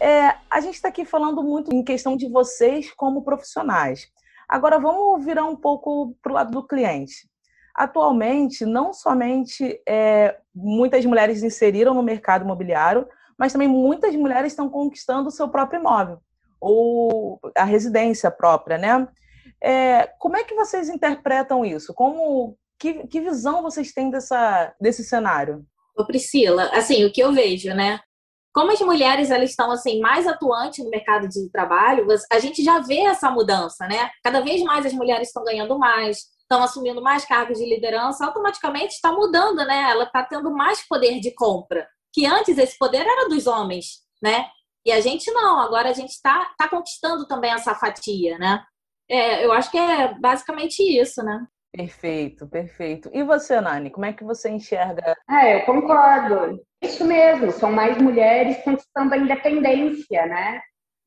É, 0.00 0.34
a 0.50 0.60
gente 0.60 0.74
está 0.74 0.88
aqui 0.88 1.04
falando 1.04 1.44
muito 1.44 1.72
em 1.72 1.84
questão 1.84 2.16
de 2.16 2.28
vocês 2.28 2.92
como 2.92 3.22
profissionais. 3.22 4.08
Agora 4.48 4.80
vamos 4.80 5.24
virar 5.24 5.44
um 5.44 5.54
pouco 5.54 6.12
para 6.20 6.32
o 6.32 6.34
lado 6.34 6.50
do 6.50 6.66
cliente. 6.66 7.30
atualmente, 7.72 8.66
não 8.66 8.92
somente 8.92 9.80
é, 9.88 10.38
muitas 10.52 11.04
mulheres 11.04 11.44
inseriram 11.44 11.94
no 11.94 12.02
mercado 12.02 12.42
imobiliário, 12.44 13.06
mas 13.38 13.52
também 13.52 13.68
muitas 13.68 14.16
mulheres 14.16 14.50
estão 14.50 14.68
conquistando 14.68 15.28
o 15.28 15.32
seu 15.32 15.48
próprio 15.48 15.78
imóvel, 15.78 16.18
ou 16.60 17.38
a 17.56 17.62
residência 17.62 18.28
própria, 18.28 18.76
né? 18.76 19.06
É, 19.62 20.08
como 20.18 20.36
é 20.36 20.42
que 20.42 20.56
vocês 20.56 20.88
interpretam 20.88 21.64
isso? 21.64 21.94
Como 21.94 22.58
que, 22.82 23.06
que 23.06 23.20
visão 23.20 23.62
vocês 23.62 23.92
têm 23.92 24.10
dessa, 24.10 24.74
desse 24.80 25.04
cenário? 25.04 25.64
Ô 25.96 26.04
Priscila, 26.04 26.64
assim, 26.72 27.04
o 27.04 27.12
que 27.12 27.22
eu 27.22 27.32
vejo, 27.32 27.72
né? 27.72 28.00
Como 28.52 28.72
as 28.72 28.80
mulheres 28.80 29.30
elas 29.30 29.50
estão 29.50 29.70
assim 29.70 30.00
mais 30.00 30.26
atuantes 30.26 30.84
no 30.84 30.90
mercado 30.90 31.28
de 31.28 31.48
trabalho, 31.50 32.06
a 32.30 32.38
gente 32.40 32.62
já 32.62 32.80
vê 32.80 33.02
essa 33.02 33.30
mudança, 33.30 33.86
né? 33.86 34.10
Cada 34.22 34.40
vez 34.40 34.62
mais 34.62 34.84
as 34.84 34.92
mulheres 34.92 35.28
estão 35.28 35.44
ganhando 35.44 35.78
mais, 35.78 36.24
estão 36.40 36.62
assumindo 36.62 37.00
mais 37.00 37.24
cargos 37.24 37.58
de 37.58 37.64
liderança, 37.64 38.26
automaticamente 38.26 38.94
está 38.94 39.12
mudando, 39.12 39.64
né? 39.64 39.90
Ela 39.90 40.04
está 40.04 40.24
tendo 40.24 40.50
mais 40.50 40.86
poder 40.86 41.20
de 41.20 41.32
compra, 41.34 41.88
que 42.12 42.26
antes 42.26 42.58
esse 42.58 42.76
poder 42.76 43.06
era 43.06 43.28
dos 43.28 43.46
homens, 43.46 44.00
né? 44.20 44.46
E 44.84 44.90
a 44.90 45.00
gente 45.00 45.30
não, 45.30 45.60
agora 45.60 45.88
a 45.88 45.94
gente 45.94 46.10
está 46.10 46.52
tá 46.58 46.68
conquistando 46.68 47.26
também 47.26 47.52
essa 47.52 47.74
fatia, 47.76 48.36
né? 48.38 48.62
É, 49.08 49.46
eu 49.46 49.52
acho 49.52 49.70
que 49.70 49.78
é 49.78 50.14
basicamente 50.18 50.82
isso, 50.82 51.22
né? 51.22 51.46
Perfeito, 51.72 52.46
perfeito. 52.46 53.10
E 53.14 53.22
você, 53.22 53.58
Nani, 53.58 53.90
como 53.90 54.04
é 54.04 54.12
que 54.12 54.22
você 54.22 54.50
enxerga? 54.50 55.16
É, 55.30 55.56
eu 55.56 55.64
concordo. 55.64 56.62
Isso 56.82 57.02
mesmo, 57.04 57.50
são 57.50 57.72
mais 57.72 57.96
mulheres 57.96 58.62
conquistando 58.62 59.14
a 59.14 59.16
independência, 59.16 60.26
né? 60.26 60.60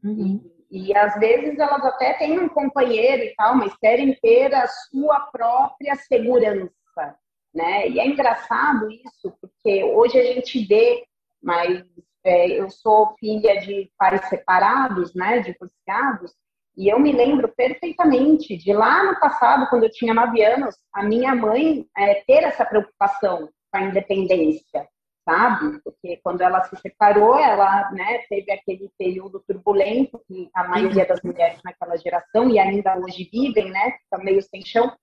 Uhum. 0.03 0.41
E, 0.71 0.89
e 0.89 0.97
às 0.97 1.15
vezes 1.19 1.59
elas 1.59 1.85
até 1.85 2.13
têm 2.13 2.39
um 2.39 2.49
companheiro 2.49 3.23
e 3.23 3.35
tal, 3.35 3.55
mas 3.55 3.77
querem 3.77 4.15
ter 4.19 4.55
a 4.55 4.67
sua 4.67 5.19
própria 5.31 5.95
segurança, 5.95 7.15
né? 7.53 7.87
E 7.87 7.99
é 7.99 8.07
engraçado 8.07 8.89
isso, 8.89 9.37
porque 9.39 9.83
hoje 9.83 10.17
a 10.17 10.23
gente 10.23 10.65
vê, 10.65 11.05
mas 11.43 11.83
é, 12.23 12.47
eu 12.47 12.71
sou 12.71 13.15
filha 13.19 13.59
de 13.61 13.91
pais 13.99 14.27
separados, 14.29 15.13
né? 15.13 15.41
Divorciados, 15.41 16.33
e 16.77 16.89
eu 16.89 16.99
me 16.99 17.11
lembro 17.11 17.47
perfeitamente 17.55 18.57
de 18.57 18.73
lá 18.73 19.03
no 19.03 19.19
passado, 19.19 19.69
quando 19.69 19.83
eu 19.83 19.91
tinha 19.91 20.13
nove 20.13 20.43
anos, 20.43 20.75
a 20.93 21.03
minha 21.03 21.33
mãe 21.33 21.85
é, 21.97 22.15
ter 22.25 22.43
essa 22.43 22.65
preocupação 22.65 23.49
com 23.71 23.77
a 23.77 23.81
independência, 23.81 24.87
sabe? 25.23 25.79
Porque 25.83 26.19
quando 26.23 26.41
ela 26.41 26.63
se 26.63 26.75
separou, 26.77 27.39
ela 27.39 27.91
né, 27.91 28.19
teve 28.29 28.51
aquele 28.51 28.91
período 28.97 29.43
turbulento 29.47 30.21
que 30.27 30.49
a 30.53 30.67
maioria 30.67 31.05
das 31.05 31.21
mulheres 31.21 31.59
naquela 31.63 31.97
geração 31.97 32.49
e 32.49 32.59
ainda 32.59 32.97
hoje 32.97 33.29
vivem, 33.31 33.71
né? 33.71 33.91
Fica 34.03 34.23
meio 34.23 34.41
sem 34.41 34.63
chão. 34.65 34.93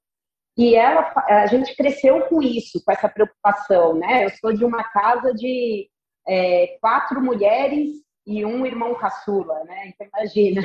E 0.56 0.74
ela, 0.74 1.12
a 1.26 1.46
gente 1.46 1.74
cresceu 1.74 2.26
com 2.26 2.42
isso, 2.42 2.82
com 2.84 2.92
essa 2.92 3.08
preocupação, 3.08 3.94
né? 3.94 4.26
Eu 4.26 4.30
sou 4.30 4.52
de 4.52 4.64
uma 4.64 4.84
casa 4.84 5.32
de 5.32 5.88
é, 6.28 6.78
quatro 6.80 7.20
mulheres 7.22 7.88
e 8.26 8.44
um 8.44 8.64
irmão 8.64 8.94
caçula, 8.94 9.64
né? 9.64 9.88
Então 9.88 10.06
imagina. 10.06 10.62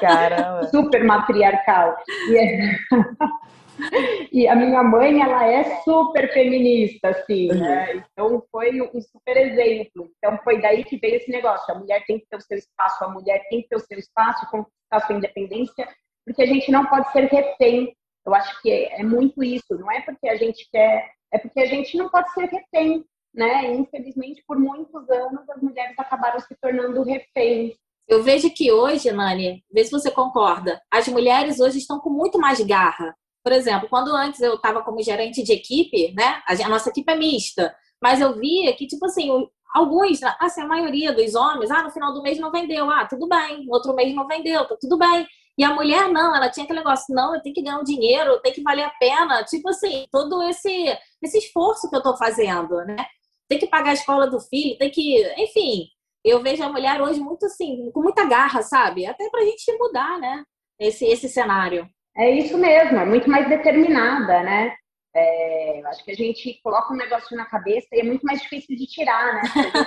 Caramba. 0.00 0.66
Super 0.72 1.04
matriarcal. 1.04 1.96
E, 2.28 2.36
é... 2.36 2.78
e, 4.32 4.48
a 4.48 4.56
minha 4.56 4.82
mãe, 4.82 5.20
ela 5.20 5.46
é 5.46 5.82
super 5.82 6.32
feminista, 6.32 7.08
assim, 7.08 7.50
uhum. 7.50 7.58
né? 7.58 8.04
Então 8.12 8.42
foi 8.50 8.80
um 8.80 9.00
super 9.00 9.36
exemplo. 9.36 10.10
Então 10.16 10.38
foi 10.42 10.60
daí 10.60 10.84
que 10.84 10.96
veio 10.96 11.16
esse 11.16 11.30
negócio. 11.30 11.74
A 11.74 11.78
mulher 11.78 12.04
tem 12.06 12.18
que 12.18 12.26
ter 12.26 12.36
o 12.36 12.40
seu 12.40 12.56
espaço, 12.56 13.04
a 13.04 13.08
mulher 13.08 13.46
tem 13.50 13.62
que 13.62 13.68
ter 13.68 13.76
o 13.76 13.80
seu 13.80 13.98
espaço, 13.98 14.50
conquistar 14.50 14.72
a 14.90 15.00
sua 15.00 15.16
independência, 15.16 15.88
porque 16.24 16.42
a 16.42 16.46
gente 16.46 16.70
não 16.70 16.86
pode 16.86 17.10
ser 17.12 17.24
refém. 17.24 17.94
Eu 18.26 18.34
acho 18.34 18.62
que 18.62 18.70
é, 18.70 19.00
é 19.00 19.02
muito 19.02 19.44
isso. 19.44 19.78
Não 19.78 19.92
é 19.92 20.00
porque 20.00 20.26
a 20.28 20.36
gente 20.36 20.66
quer, 20.72 21.10
é 21.30 21.38
porque 21.38 21.60
a 21.60 21.66
gente 21.66 21.96
não 21.98 22.08
pode 22.08 22.32
ser 22.32 22.46
refém 22.46 23.04
né? 23.34 23.74
infelizmente, 23.74 24.42
por 24.46 24.58
muitos 24.58 25.08
anos, 25.10 25.48
as 25.50 25.62
mulheres 25.62 25.98
acabaram 25.98 26.38
se 26.40 26.54
tornando 26.60 27.02
reféns. 27.02 27.74
Eu 28.06 28.22
vejo 28.22 28.50
que 28.50 28.70
hoje, 28.70 29.10
Nani, 29.10 29.64
vê 29.72 29.84
se 29.84 29.90
você 29.90 30.10
concorda, 30.10 30.80
as 30.90 31.08
mulheres 31.08 31.58
hoje 31.58 31.78
estão 31.78 31.98
com 31.98 32.10
muito 32.10 32.38
mais 32.38 32.60
garra. 32.60 33.14
Por 33.42 33.52
exemplo, 33.52 33.88
quando 33.88 34.14
antes 34.14 34.40
eu 34.40 34.54
estava 34.54 34.82
como 34.82 35.02
gerente 35.02 35.42
de 35.42 35.52
equipe, 35.52 36.12
né? 36.14 36.42
A 36.46 36.68
nossa 36.68 36.90
equipe 36.90 37.10
é 37.10 37.16
mista, 37.16 37.74
mas 38.00 38.20
eu 38.20 38.34
via 38.38 38.74
que, 38.74 38.86
tipo 38.86 39.04
assim, 39.06 39.30
alguns, 39.74 40.22
assim, 40.38 40.62
a 40.62 40.66
maioria 40.66 41.12
dos 41.12 41.34
homens, 41.34 41.70
ah, 41.70 41.82
no 41.82 41.90
final 41.90 42.12
do 42.12 42.22
mês 42.22 42.38
não 42.38 42.50
vendeu, 42.50 42.90
ah, 42.90 43.06
tudo 43.06 43.26
bem, 43.26 43.64
no 43.66 43.72
outro 43.72 43.94
mês 43.94 44.14
não 44.14 44.26
vendeu, 44.26 44.66
tá 44.66 44.76
tudo 44.80 44.96
bem. 44.96 45.26
E 45.56 45.64
a 45.64 45.72
mulher 45.72 46.08
não, 46.08 46.34
ela 46.34 46.50
tinha 46.50 46.64
aquele 46.64 46.80
negócio, 46.80 47.14
não, 47.14 47.34
eu 47.34 47.42
tenho 47.42 47.54
que 47.54 47.62
ganhar 47.62 47.78
um 47.78 47.84
dinheiro, 47.84 48.40
tem 48.40 48.52
que 48.52 48.62
valer 48.62 48.84
a 48.84 48.90
pena, 48.98 49.44
tipo 49.44 49.68
assim, 49.68 50.06
todo 50.10 50.42
esse, 50.44 50.98
esse 51.22 51.38
esforço 51.38 51.88
que 51.88 51.96
eu 51.96 52.02
tô 52.02 52.16
fazendo, 52.16 52.76
né? 52.84 53.06
Tem 53.48 53.58
que 53.58 53.66
pagar 53.66 53.90
a 53.90 53.94
escola 53.94 54.28
do 54.28 54.40
filho, 54.40 54.78
tem 54.78 54.90
que. 54.90 55.22
Enfim, 55.38 55.88
eu 56.24 56.42
vejo 56.42 56.62
a 56.62 56.72
mulher 56.72 57.00
hoje 57.00 57.20
muito 57.20 57.44
assim, 57.46 57.90
com 57.92 58.02
muita 58.02 58.24
garra, 58.24 58.62
sabe? 58.62 59.06
Até 59.06 59.28
pra 59.28 59.44
gente 59.44 59.76
mudar, 59.78 60.18
né? 60.18 60.42
Esse, 60.78 61.04
esse 61.04 61.28
cenário. 61.28 61.88
É 62.16 62.30
isso 62.30 62.56
mesmo, 62.56 62.98
é 62.98 63.04
muito 63.04 63.28
mais 63.28 63.48
determinada, 63.48 64.42
né? 64.42 64.74
É, 65.16 65.80
acho 65.86 66.04
que 66.04 66.10
a 66.10 66.14
gente 66.14 66.60
coloca 66.62 66.92
um 66.92 66.96
negócio 66.96 67.36
na 67.36 67.44
cabeça 67.44 67.86
e 67.92 68.00
é 68.00 68.02
muito 68.02 68.22
mais 68.22 68.40
difícil 68.40 68.76
de 68.76 68.86
tirar, 68.86 69.34
né? 69.34 69.42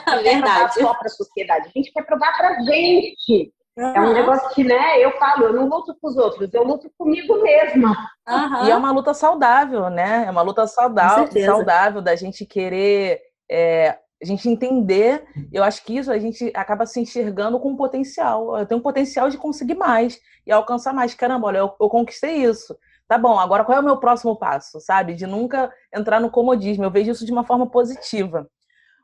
A 0.05 0.23
gente 0.23 0.43
quer 0.43 0.71
só 0.71 0.93
para 0.93 1.07
a 1.07 1.09
sociedade, 1.09 1.67
a 1.67 1.77
gente 1.77 1.91
quer 1.91 2.05
provar 2.05 2.37
para 2.37 2.61
gente. 2.63 3.51
Uhum. 3.77 3.95
É 3.95 3.99
um 3.99 4.13
negócio 4.13 4.49
que, 4.55 4.63
né, 4.63 5.03
eu 5.03 5.11
falo, 5.19 5.45
eu 5.45 5.53
não 5.53 5.67
luto 5.67 5.95
com 6.01 6.07
os 6.07 6.17
outros, 6.17 6.51
eu 6.53 6.63
luto 6.63 6.89
comigo 6.97 7.41
mesma. 7.43 7.95
Uhum. 8.27 8.65
E 8.65 8.71
é 8.71 8.75
uma 8.75 8.91
luta 8.91 9.13
saudável, 9.13 9.89
né? 9.89 10.25
É 10.27 10.31
uma 10.31 10.41
luta 10.41 10.65
saudável, 10.65 11.27
saudável 11.45 12.01
da 12.01 12.15
gente 12.15 12.45
querer 12.45 13.21
é, 13.49 13.97
a 14.21 14.25
gente 14.25 14.49
entender, 14.49 15.25
eu 15.51 15.63
acho 15.63 15.83
que 15.85 15.95
isso 15.95 16.11
a 16.11 16.17
gente 16.17 16.51
acaba 16.55 16.85
se 16.85 16.99
enxergando 16.99 17.59
com 17.59 17.75
potencial. 17.75 18.57
Eu 18.57 18.65
tenho 18.65 18.79
um 18.79 18.83
potencial 18.83 19.29
de 19.29 19.37
conseguir 19.37 19.75
mais 19.75 20.19
e 20.45 20.51
alcançar 20.51 20.93
mais. 20.93 21.13
Caramba, 21.13 21.47
olha, 21.47 21.59
eu, 21.59 21.75
eu, 21.79 21.89
conquistei 21.89 22.43
isso. 22.43 22.75
Tá 23.07 23.17
bom, 23.17 23.39
agora 23.39 23.63
qual 23.63 23.77
é 23.77 23.81
o 23.81 23.83
meu 23.83 23.97
próximo 23.97 24.35
passo, 24.35 24.79
sabe? 24.81 25.13
De 25.13 25.27
nunca 25.27 25.71
entrar 25.95 26.19
no 26.19 26.31
comodismo. 26.31 26.83
Eu 26.83 26.91
vejo 26.91 27.11
isso 27.11 27.25
de 27.25 27.31
uma 27.31 27.43
forma 27.43 27.69
positiva. 27.69 28.49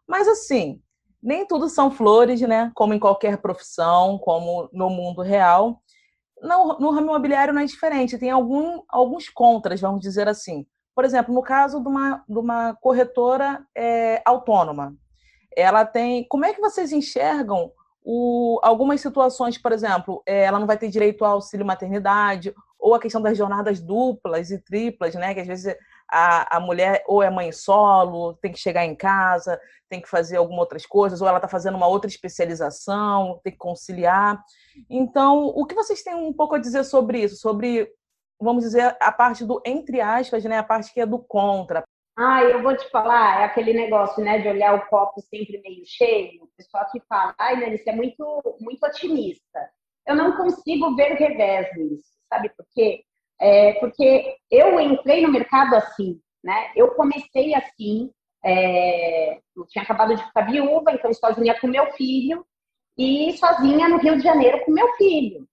Mas 0.08 0.28
assim, 0.28 0.82
nem 1.22 1.46
tudo 1.46 1.70
são 1.70 1.92
flores, 1.92 2.42
né? 2.42 2.72
Como 2.76 2.94
em 2.94 3.00
qualquer 3.00 3.38
profissão, 3.38 4.18
como 4.18 4.68
no 4.74 4.90
mundo 4.90 5.22
real. 5.22 5.80
No, 6.42 6.80
no 6.80 6.90
ramo 6.90 7.08
imobiliário 7.08 7.54
não 7.54 7.62
é 7.62 7.66
diferente. 7.66 8.18
Tem 8.18 8.32
algum, 8.32 8.82
alguns 8.90 9.30
contras, 9.30 9.80
vamos 9.80 10.02
dizer 10.02 10.28
assim. 10.28 10.66
Por 10.96 11.06
exemplo, 11.06 11.34
no 11.34 11.42
caso 11.42 11.82
de 11.82 11.88
uma, 11.88 12.24
de 12.28 12.38
uma 12.38 12.76
corretora 12.76 13.66
é, 13.76 14.22
autônoma, 14.26 14.96
ela 15.56 15.86
tem. 15.86 16.26
Como 16.28 16.46
é 16.46 16.54
que 16.54 16.62
vocês 16.62 16.92
enxergam 16.92 17.72
o, 18.04 18.60
algumas 18.62 19.02
situações, 19.02 19.58
por 19.58 19.72
exemplo, 19.72 20.22
é, 20.26 20.44
ela 20.44 20.60
não 20.60 20.68
vai 20.68 20.78
ter 20.78 20.90
direito 20.90 21.24
ao 21.24 21.34
auxílio 21.34 21.66
maternidade, 21.66 22.54
ou 22.78 22.94
a 22.94 23.00
questão 23.00 23.22
das 23.22 23.38
jornadas 23.38 23.80
duplas 23.80 24.52
e 24.52 24.60
triplas, 24.60 25.16
né? 25.16 25.34
Que 25.34 25.40
às 25.40 25.48
vezes 25.48 25.76
a, 26.12 26.58
a 26.58 26.60
mulher 26.60 27.04
ou 27.08 27.24
é 27.24 27.30
mãe 27.30 27.52
solo, 27.52 28.34
tem 28.36 28.52
que 28.52 28.60
chegar 28.60 28.86
em 28.86 28.94
casa, 28.94 29.60
tem 29.90 30.02
que 30.02 30.10
fazer 30.10 30.36
algumas 30.36 30.60
outras 30.60 30.86
coisas, 30.86 31.22
ou 31.22 31.28
ela 31.28 31.38
está 31.38 31.48
fazendo 31.48 31.76
uma 31.76 31.88
outra 31.88 32.10
especialização, 32.10 33.40
tem 33.42 33.54
que 33.54 33.60
conciliar. 33.60 34.44
Então, 34.90 35.46
o 35.56 35.66
que 35.66 35.74
vocês 35.74 36.04
têm 36.04 36.14
um 36.14 36.34
pouco 36.34 36.56
a 36.56 36.60
dizer 36.60 36.84
sobre 36.84 37.24
isso? 37.24 37.38
Sobre 37.38 37.90
vamos 38.44 38.64
dizer, 38.64 38.96
a 39.00 39.12
parte 39.12 39.46
do 39.46 39.62
entre 39.66 40.02
aspas, 40.02 40.44
né? 40.44 40.58
A 40.58 40.64
parte 40.64 40.94
que 40.94 41.02
é 41.02 41.06
do 41.06 41.20
contra. 41.20 41.84
Ah, 42.16 42.44
eu 42.44 42.62
vou 42.62 42.78
te 42.78 42.88
falar, 42.92 43.42
é 43.42 43.46
aquele 43.46 43.74
negócio, 43.74 44.24
né, 44.24 44.38
de 44.38 44.48
olhar 44.48 44.76
o 44.76 44.86
copo 44.86 45.20
sempre 45.22 45.60
meio 45.62 45.84
cheio. 45.84 46.44
O 46.44 46.50
pessoal 46.56 46.86
que 46.92 47.02
fala, 47.10 47.34
ai, 47.40 47.60
Nani, 47.60 47.78
você 47.78 47.90
é 47.90 47.96
muito, 47.96 48.58
muito 48.60 48.86
otimista. 48.86 49.70
Eu 50.06 50.16
não 50.16 50.38
consigo 50.38 50.96
ver 50.96 51.14
revés 51.14 51.68
nisso, 51.76 52.06
sabe 52.30 52.50
por 52.50 52.66
quê? 52.72 53.04
É 53.42 53.74
porque 53.80 54.38
eu 54.52 54.80
entrei 54.80 55.24
no 55.26 55.32
mercado 55.32 55.76
assim, 55.76 56.22
né? 56.44 56.72
Eu 56.76 56.94
comecei 56.94 57.56
assim, 57.56 58.12
é... 58.46 59.40
eu 59.56 59.66
tinha 59.70 59.84
acabado 59.84 60.16
de 60.16 60.24
ficar 60.24 60.42
viúva, 60.42 60.92
então 60.92 61.12
sozinha 61.14 61.60
com 61.60 61.68
meu 61.68 61.92
filho 61.94 62.46
e 62.96 63.36
sozinha 63.38 63.90
no 63.90 63.98
Rio 63.98 64.18
de 64.18 64.24
Janeiro 64.24 64.64
com 64.64 64.72
meu 64.72 64.94
filho 64.98 65.48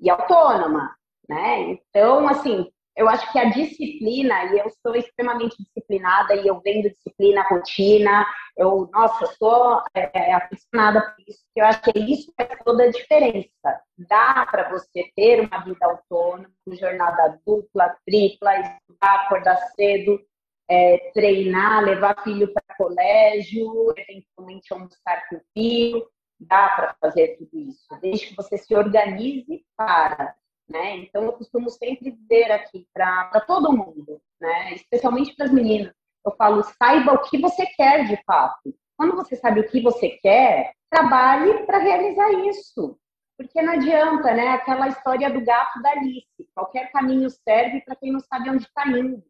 e 0.00 0.10
autônoma 0.10 0.96
né? 1.30 1.78
Então, 1.90 2.28
assim, 2.28 2.68
eu 2.96 3.08
acho 3.08 3.30
que 3.30 3.38
a 3.38 3.50
disciplina, 3.50 4.46
e 4.46 4.58
eu 4.58 4.68
sou 4.82 4.96
extremamente 4.96 5.56
disciplinada, 5.62 6.34
e 6.34 6.46
eu 6.46 6.60
vendo 6.60 6.90
disciplina, 6.90 7.46
rotina, 7.48 8.26
eu, 8.56 8.90
nossa, 8.92 9.26
sou 9.38 9.80
é, 9.94 10.10
é, 10.12 10.34
aficionada 10.34 11.00
por 11.00 11.24
isso, 11.26 11.40
que 11.54 11.60
eu 11.60 11.64
acho 11.66 11.80
que 11.82 11.98
isso 12.00 12.32
faz 12.36 12.50
toda 12.64 12.84
a 12.84 12.90
diferença. 12.90 13.80
Dá 13.96 14.44
para 14.50 14.70
você 14.70 15.08
ter 15.14 15.40
uma 15.40 15.60
vida 15.60 15.86
autônoma, 15.86 16.50
jornada 16.72 17.40
dupla, 17.46 17.96
tripla, 18.04 18.58
estudar, 18.58 19.14
acordar 19.24 19.56
cedo, 19.76 20.20
é, 20.68 21.10
treinar, 21.14 21.84
levar 21.84 22.22
filho 22.24 22.52
para 22.52 22.76
colégio, 22.76 23.94
eventualmente 23.96 24.72
almoçar 24.72 25.28
com 25.28 25.36
o 25.36 25.40
filho, 25.56 26.06
dá 26.40 26.68
para 26.70 26.96
fazer 27.00 27.36
tudo 27.36 27.50
isso, 27.60 27.86
desde 28.00 28.26
que 28.26 28.36
você 28.36 28.56
se 28.56 28.74
organize 28.74 29.64
para 29.76 30.34
né? 30.70 30.98
Então, 30.98 31.24
eu 31.24 31.32
costumo 31.32 31.68
sempre 31.68 32.12
dizer 32.12 32.52
aqui 32.52 32.86
para 32.94 33.40
todo 33.46 33.76
mundo: 33.76 34.20
né? 34.40 34.74
Especialmente 34.74 35.34
para 35.34 35.46
as 35.46 35.52
meninas. 35.52 35.92
Eu 36.24 36.32
falo, 36.36 36.62
saiba 36.62 37.14
o 37.14 37.22
que 37.22 37.38
você 37.38 37.66
quer 37.76 38.06
de 38.06 38.22
fato. 38.24 38.74
Quando 38.96 39.16
você 39.16 39.34
sabe 39.34 39.60
o 39.60 39.68
que 39.68 39.80
você 39.80 40.10
quer, 40.22 40.72
trabalhe 40.90 41.64
para 41.64 41.78
realizar 41.78 42.30
isso. 42.46 42.98
Porque 43.36 43.62
não 43.62 43.72
adianta, 43.72 44.34
né? 44.34 44.48
Aquela 44.48 44.88
história 44.88 45.30
do 45.30 45.44
gato 45.44 45.80
da 45.82 45.90
Alice. 45.92 46.26
Qualquer 46.54 46.92
caminho 46.92 47.28
serve 47.30 47.80
para 47.80 47.96
quem 47.96 48.12
não 48.12 48.20
sabe 48.20 48.50
onde 48.50 48.64
está 48.64 48.86
indo. 48.86 49.22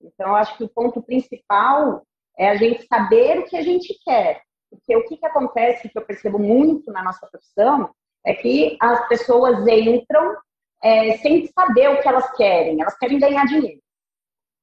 Então, 0.00 0.28
eu 0.28 0.36
acho 0.36 0.56
que 0.56 0.64
o 0.64 0.68
ponto 0.68 1.02
principal 1.02 2.06
é 2.38 2.48
a 2.48 2.56
gente 2.56 2.86
saber 2.86 3.40
o 3.40 3.44
que 3.44 3.56
a 3.56 3.62
gente 3.62 3.98
quer. 4.04 4.40
Porque 4.70 4.96
o 4.96 5.04
que, 5.06 5.16
que 5.16 5.26
acontece, 5.26 5.88
que 5.88 5.98
eu 5.98 6.04
percebo 6.04 6.38
muito 6.38 6.92
na 6.92 7.02
nossa 7.02 7.26
profissão, 7.26 7.90
é 8.24 8.32
que 8.34 8.76
as 8.80 9.08
pessoas 9.08 9.66
entram 9.66 10.36
é, 10.82 11.16
sem 11.18 11.46
saber 11.46 11.90
o 11.90 12.00
que 12.00 12.08
elas 12.08 12.30
querem. 12.36 12.80
Elas 12.80 12.96
querem 12.98 13.18
ganhar 13.18 13.44
dinheiro. 13.46 13.80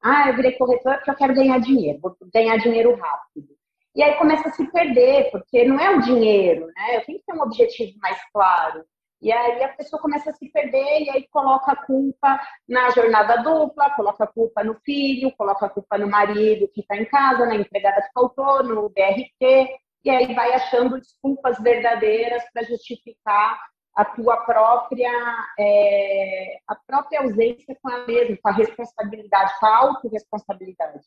Ah, 0.03 0.29
eu 0.29 0.35
virei 0.35 0.51
corretora 0.53 0.97
porque 0.97 1.11
eu 1.11 1.15
quero 1.15 1.33
ganhar 1.33 1.59
dinheiro, 1.59 1.99
vou 1.99 2.15
ganhar 2.33 2.57
dinheiro 2.57 2.95
rápido. 2.95 3.55
E 3.95 4.03
aí 4.03 4.13
começa 4.15 4.49
a 4.49 4.51
se 4.51 4.69
perder, 4.71 5.31
porque 5.31 5.63
não 5.65 5.79
é 5.79 5.95
o 5.95 6.01
dinheiro, 6.01 6.67
né? 6.67 6.97
Eu 6.97 7.05
tenho 7.05 7.19
que 7.19 7.25
ter 7.25 7.33
um 7.33 7.41
objetivo 7.41 7.97
mais 7.99 8.17
claro. 8.31 8.85
E 9.21 9.31
aí 9.31 9.63
a 9.63 9.69
pessoa 9.69 9.99
começa 10.01 10.29
a 10.29 10.33
se 10.33 10.47
perder 10.49 11.01
e 11.01 11.09
aí 11.09 11.27
coloca 11.29 11.71
a 11.71 11.75
culpa 11.75 12.39
na 12.67 12.89
jornada 12.91 13.37
dupla, 13.37 13.89
coloca 13.91 14.25
a 14.25 14.27
culpa 14.27 14.63
no 14.63 14.75
filho, 14.81 15.35
coloca 15.35 15.65
a 15.65 15.69
culpa 15.69 15.97
no 15.97 16.07
marido 16.07 16.67
que 16.67 16.81
está 16.81 16.97
em 16.97 17.05
casa, 17.05 17.45
na 17.45 17.55
empregada 17.55 18.01
que 18.01 18.13
faltou, 18.13 18.61
no 18.63 18.89
BRT, 18.89 19.79
e 20.03 20.09
aí 20.11 20.35
vai 20.35 20.53
achando 20.53 20.99
desculpas 20.99 21.57
verdadeiras 21.59 22.43
para 22.53 22.63
justificar 22.63 23.59
a 23.95 24.03
tua 24.03 24.37
própria 24.37 25.11
é, 25.57 26.57
a 26.67 26.75
própria 26.75 27.21
ausência 27.21 27.77
com 27.81 27.89
a 27.89 28.05
mesma, 28.05 28.37
com 28.41 28.49
a 28.49 28.53
responsabilidade, 28.53 29.53
com 29.59 29.65
a 29.65 29.77
autorresponsabilidade. 29.77 30.99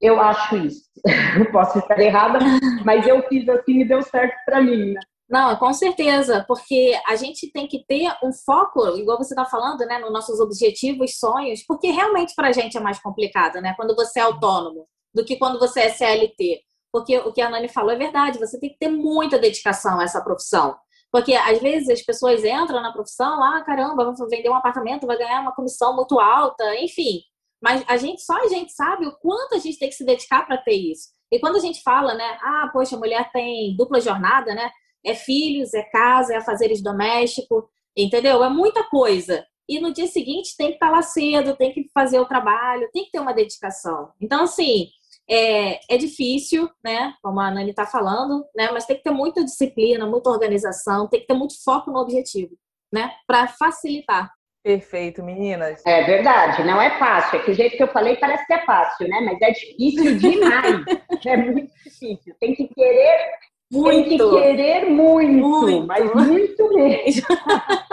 Eu 0.00 0.20
acho 0.20 0.56
isso. 0.56 0.90
Posso 1.52 1.78
estar 1.78 1.98
errada, 1.98 2.38
mas 2.84 3.06
eu 3.06 3.22
fiz 3.28 3.48
assim 3.48 3.80
e 3.80 3.88
deu 3.88 4.02
certo 4.02 4.36
para 4.44 4.62
mim, 4.62 4.92
né? 4.92 5.00
Não, 5.28 5.56
com 5.56 5.72
certeza, 5.72 6.44
porque 6.46 6.98
a 7.04 7.16
gente 7.16 7.50
tem 7.50 7.66
que 7.66 7.84
ter 7.84 8.08
um 8.22 8.32
foco, 8.32 8.96
igual 8.96 9.18
você 9.18 9.34
está 9.34 9.44
falando, 9.44 9.80
né, 9.80 9.98
nos 9.98 10.12
nossos 10.12 10.38
objetivos, 10.38 11.18
sonhos, 11.18 11.64
porque 11.66 11.90
realmente 11.90 12.32
para 12.36 12.48
a 12.48 12.52
gente 12.52 12.76
é 12.76 12.80
mais 12.80 13.00
complicado, 13.00 13.60
né, 13.60 13.74
quando 13.76 13.96
você 13.96 14.20
é 14.20 14.22
autônomo, 14.22 14.86
do 15.12 15.24
que 15.24 15.36
quando 15.36 15.58
você 15.58 15.80
é 15.80 15.88
CLT. 15.88 16.60
Porque 16.92 17.18
o 17.18 17.32
que 17.32 17.40
a 17.40 17.50
Nani 17.50 17.68
falou 17.68 17.90
é 17.90 17.96
verdade, 17.96 18.38
você 18.38 18.58
tem 18.60 18.70
que 18.70 18.78
ter 18.78 18.88
muita 18.88 19.38
dedicação 19.38 19.98
a 19.98 20.04
essa 20.04 20.22
profissão. 20.22 20.76
Porque 21.16 21.32
às 21.32 21.58
vezes 21.62 21.88
as 21.88 22.02
pessoas 22.02 22.44
entram 22.44 22.82
na 22.82 22.92
profissão, 22.92 23.42
ah, 23.42 23.64
caramba, 23.64 24.12
vou 24.12 24.28
vender 24.28 24.50
um 24.50 24.54
apartamento, 24.54 25.06
vai 25.06 25.16
ganhar 25.16 25.40
uma 25.40 25.54
comissão 25.54 25.96
muito 25.96 26.20
alta, 26.20 26.62
enfim. 26.78 27.22
Mas 27.58 27.82
a 27.88 27.96
gente, 27.96 28.20
só 28.20 28.34
a 28.44 28.48
gente 28.48 28.70
sabe 28.74 29.06
o 29.06 29.16
quanto 29.16 29.54
a 29.54 29.58
gente 29.58 29.78
tem 29.78 29.88
que 29.88 29.94
se 29.94 30.04
dedicar 30.04 30.46
para 30.46 30.58
ter 30.58 30.74
isso. 30.74 31.08
E 31.32 31.38
quando 31.38 31.56
a 31.56 31.60
gente 31.60 31.82
fala, 31.82 32.12
né, 32.12 32.38
ah, 32.42 32.68
poxa, 32.70 32.96
a 32.96 32.98
mulher 32.98 33.30
tem 33.32 33.74
dupla 33.78 33.98
jornada, 33.98 34.54
né? 34.54 34.70
É 35.02 35.14
filhos, 35.14 35.72
é 35.72 35.84
casa, 35.84 36.34
é 36.34 36.36
afazeres 36.36 36.82
domésticos, 36.82 37.64
entendeu? 37.96 38.44
É 38.44 38.50
muita 38.50 38.84
coisa. 38.84 39.42
E 39.66 39.80
no 39.80 39.94
dia 39.94 40.08
seguinte 40.08 40.54
tem 40.54 40.68
que 40.68 40.74
estar 40.74 40.90
lá 40.90 41.00
cedo, 41.00 41.56
tem 41.56 41.72
que 41.72 41.88
fazer 41.94 42.20
o 42.20 42.26
trabalho, 42.26 42.90
tem 42.92 43.06
que 43.06 43.10
ter 43.12 43.20
uma 43.20 43.32
dedicação. 43.32 44.10
Então, 44.20 44.44
assim, 44.44 44.90
é, 45.28 45.94
é 45.94 45.96
difícil, 45.96 46.70
né? 46.84 47.14
Como 47.22 47.40
a 47.40 47.50
Nani 47.50 47.70
está 47.70 47.86
falando, 47.86 48.44
né? 48.54 48.70
Mas 48.72 48.86
tem 48.86 48.96
que 48.96 49.02
ter 49.02 49.10
muita 49.10 49.44
disciplina, 49.44 50.06
muita 50.06 50.30
organização, 50.30 51.08
tem 51.08 51.20
que 51.20 51.26
ter 51.26 51.34
muito 51.34 51.54
foco 51.62 51.90
no 51.90 51.98
objetivo, 51.98 52.56
né? 52.92 53.12
Para 53.26 53.48
facilitar. 53.48 54.30
Perfeito, 54.62 55.22
meninas. 55.22 55.80
É 55.86 56.02
verdade, 56.02 56.64
não 56.64 56.82
é 56.82 56.98
fácil. 56.98 57.38
É 57.38 57.42
que 57.44 57.52
o 57.52 57.54
jeito 57.54 57.76
que 57.76 57.82
eu 57.82 57.92
falei 57.92 58.16
parece 58.16 58.44
que 58.46 58.52
é 58.52 58.64
fácil, 58.64 59.06
né? 59.08 59.20
Mas 59.20 59.40
é 59.40 59.52
difícil 59.52 60.18
demais. 60.18 60.84
é 61.24 61.36
muito 61.36 61.72
difícil. 61.84 62.34
Tem 62.40 62.52
que 62.52 62.66
querer 62.68 63.30
muito. 63.70 64.08
Tem 64.08 64.18
que 64.18 64.30
querer 64.30 64.90
muito, 64.90 65.48
muito. 65.48 65.86
mas 65.86 66.12
muito 66.14 66.74
mesmo. 66.74 67.26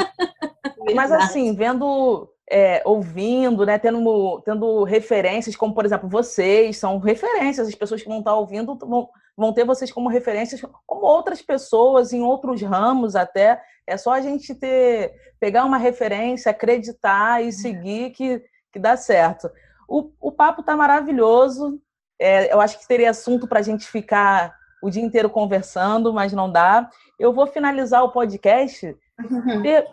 mas 0.96 1.12
assim, 1.12 1.56
vendo 1.56 2.28
é, 2.50 2.82
ouvindo, 2.86 3.66
né, 3.66 3.78
tendo, 3.80 4.42
tendo 4.46 4.84
referências, 4.84 5.56
como 5.56 5.74
por 5.74 5.86
exemplo 5.86 6.10
vocês, 6.10 6.78
são 6.78 6.98
referências, 6.98 7.68
as 7.68 7.76
pessoas 7.76 8.02
que 8.02 8.10
vão 8.10 8.20
estar 8.20 8.36
ouvindo 8.36 8.78
vão, 8.78 9.10
vão 9.36 9.54
ter 9.54 9.66
vocês 9.66 9.92
como 9.92 10.10
referências, 10.10 10.62
como 10.86 11.06
outras 11.06 11.42
pessoas 11.42 12.14
em 12.14 12.22
outros 12.22 12.62
ramos 12.62 13.16
até. 13.16 13.62
É 13.88 13.98
só 13.98 14.12
a 14.12 14.22
gente 14.22 14.54
ter 14.56 15.14
pegar 15.44 15.66
uma 15.66 15.78
referência, 15.78 16.52
acreditar 16.52 17.42
e 17.42 17.48
uhum. 17.48 17.52
seguir 17.52 18.12
que, 18.12 18.42
que 18.72 18.80
dá 18.80 18.96
certo. 18.96 19.52
O, 19.90 20.10
o 20.22 20.32
papo 20.32 20.62
está 20.62 20.74
maravilhoso. 20.74 21.82
É, 22.18 22.54
eu 22.54 22.62
acho 22.62 22.80
que 22.80 22.88
teria 22.88 23.10
assunto 23.10 23.46
para 23.46 23.60
a 23.60 23.62
gente 23.62 23.86
ficar 23.86 24.56
o 24.82 24.90
dia 24.90 25.04
inteiro 25.04 25.30
conversando, 25.30 26.14
mas 26.14 26.32
não 26.32 26.50
dá. 26.50 26.90
Eu 27.20 27.34
vou 27.34 27.46
finalizar 27.46 28.06
o 28.06 28.12
podcast. 28.12 28.96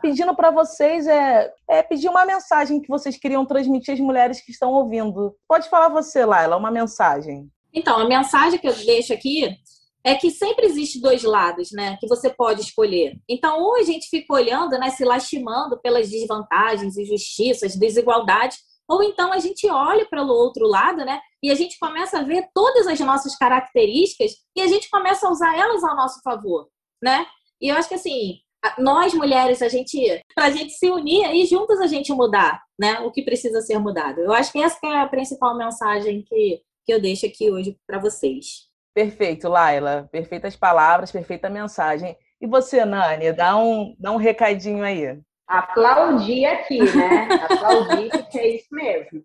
Pedindo 0.01 0.35
para 0.35 0.51
vocês 0.51 1.07
é, 1.07 1.53
é, 1.69 1.83
pedir 1.83 2.09
uma 2.09 2.25
mensagem 2.25 2.81
que 2.81 2.89
vocês 2.89 3.19
queriam 3.19 3.45
transmitir 3.45 3.95
às 3.95 4.01
mulheres 4.01 4.41
que 4.41 4.51
estão 4.51 4.73
ouvindo. 4.73 5.37
Pode 5.47 5.69
falar 5.69 5.89
você, 5.89 6.25
Laila, 6.25 6.57
uma 6.57 6.71
mensagem. 6.71 7.49
Então, 7.73 7.99
a 7.99 8.09
mensagem 8.09 8.59
que 8.59 8.67
eu 8.67 8.75
deixo 8.75 9.13
aqui 9.13 9.57
é 10.03 10.15
que 10.15 10.31
sempre 10.31 10.67
existe 10.67 11.01
dois 11.01 11.23
lados, 11.23 11.71
né? 11.73 11.97
Que 12.01 12.09
você 12.09 12.31
pode 12.31 12.63
escolher. 12.63 13.19
Então, 13.29 13.61
ou 13.61 13.77
a 13.77 13.83
gente 13.83 14.09
fica 14.09 14.33
olhando, 14.33 14.79
né, 14.79 14.91
se 14.91 15.05
lastimando 15.05 15.79
pelas 15.81 16.09
desvantagens, 16.09 16.97
injustiças, 16.97 17.77
desigualdades, 17.77 18.59
ou 18.89 19.05
então 19.05 19.33
a 19.33 19.39
gente 19.39 19.69
olha 19.71 20.05
para 20.09 20.23
o 20.23 20.29
outro 20.29 20.67
lado, 20.67 21.05
né? 21.05 21.21
E 21.43 21.51
a 21.51 21.55
gente 21.55 21.79
começa 21.79 22.19
a 22.19 22.23
ver 22.23 22.49
todas 22.53 22.87
as 22.89 22.99
nossas 22.99 23.37
características 23.37 24.33
e 24.57 24.61
a 24.61 24.67
gente 24.67 24.91
começa 24.91 25.29
a 25.29 25.31
usar 25.31 25.57
elas 25.57 25.85
ao 25.85 25.95
nosso 25.95 26.21
favor, 26.23 26.69
né? 27.01 27.25
E 27.61 27.69
eu 27.69 27.77
acho 27.77 27.89
que 27.89 27.95
assim, 27.95 28.41
nós 28.79 29.15
mulheres, 29.15 29.63
a 29.63 29.69
gente, 29.69 30.23
para 30.35 30.47
a 30.47 30.51
gente 30.51 30.73
se 30.73 30.91
unir 30.91 31.33
e 31.35 31.47
juntas 31.47 31.81
a 31.81 31.87
gente 31.87 32.13
mudar, 32.13 32.63
né? 32.79 33.01
O 33.01 33.11
que 33.11 33.23
precisa 33.23 33.61
ser 33.61 33.79
mudado. 33.79 34.21
Eu 34.21 34.33
acho 34.33 34.53
que 34.53 34.63
essa 34.63 34.79
que 34.79 34.87
é 34.87 35.01
a 35.01 35.09
principal 35.09 35.57
mensagem 35.57 36.23
que, 36.23 36.61
que 36.85 36.93
eu 36.93 37.01
deixo 37.01 37.27
aqui 37.27 37.51
hoje 37.51 37.77
para 37.87 37.99
vocês. 37.99 38.69
Perfeito, 38.95 39.49
Laila. 39.49 40.09
Perfeitas 40.13 40.57
palavras, 40.57 41.13
perfeita 41.13 41.49
mensagem. 41.49 42.17
E 42.41 42.47
você, 42.47 42.85
Nani, 42.85 43.33
dá 43.33 43.57
um, 43.57 43.95
dá 43.99 44.13
um 44.13 44.17
recadinho 44.17 44.85
aí. 44.85 45.19
Aplaudir 45.47 46.47
aqui, 46.47 46.79
né? 46.79 47.29
Aplaudir, 47.49 48.11
porque 48.11 48.39
é 48.39 48.57
isso 48.57 48.69
mesmo. 48.73 49.25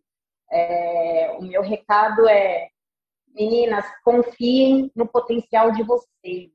É, 0.52 1.36
o 1.40 1.44
meu 1.44 1.62
recado 1.62 2.28
é, 2.28 2.70
meninas, 3.34 3.86
confiem 4.04 4.92
no 4.96 5.08
potencial 5.08 5.72
de 5.72 5.84
vocês 5.84 6.55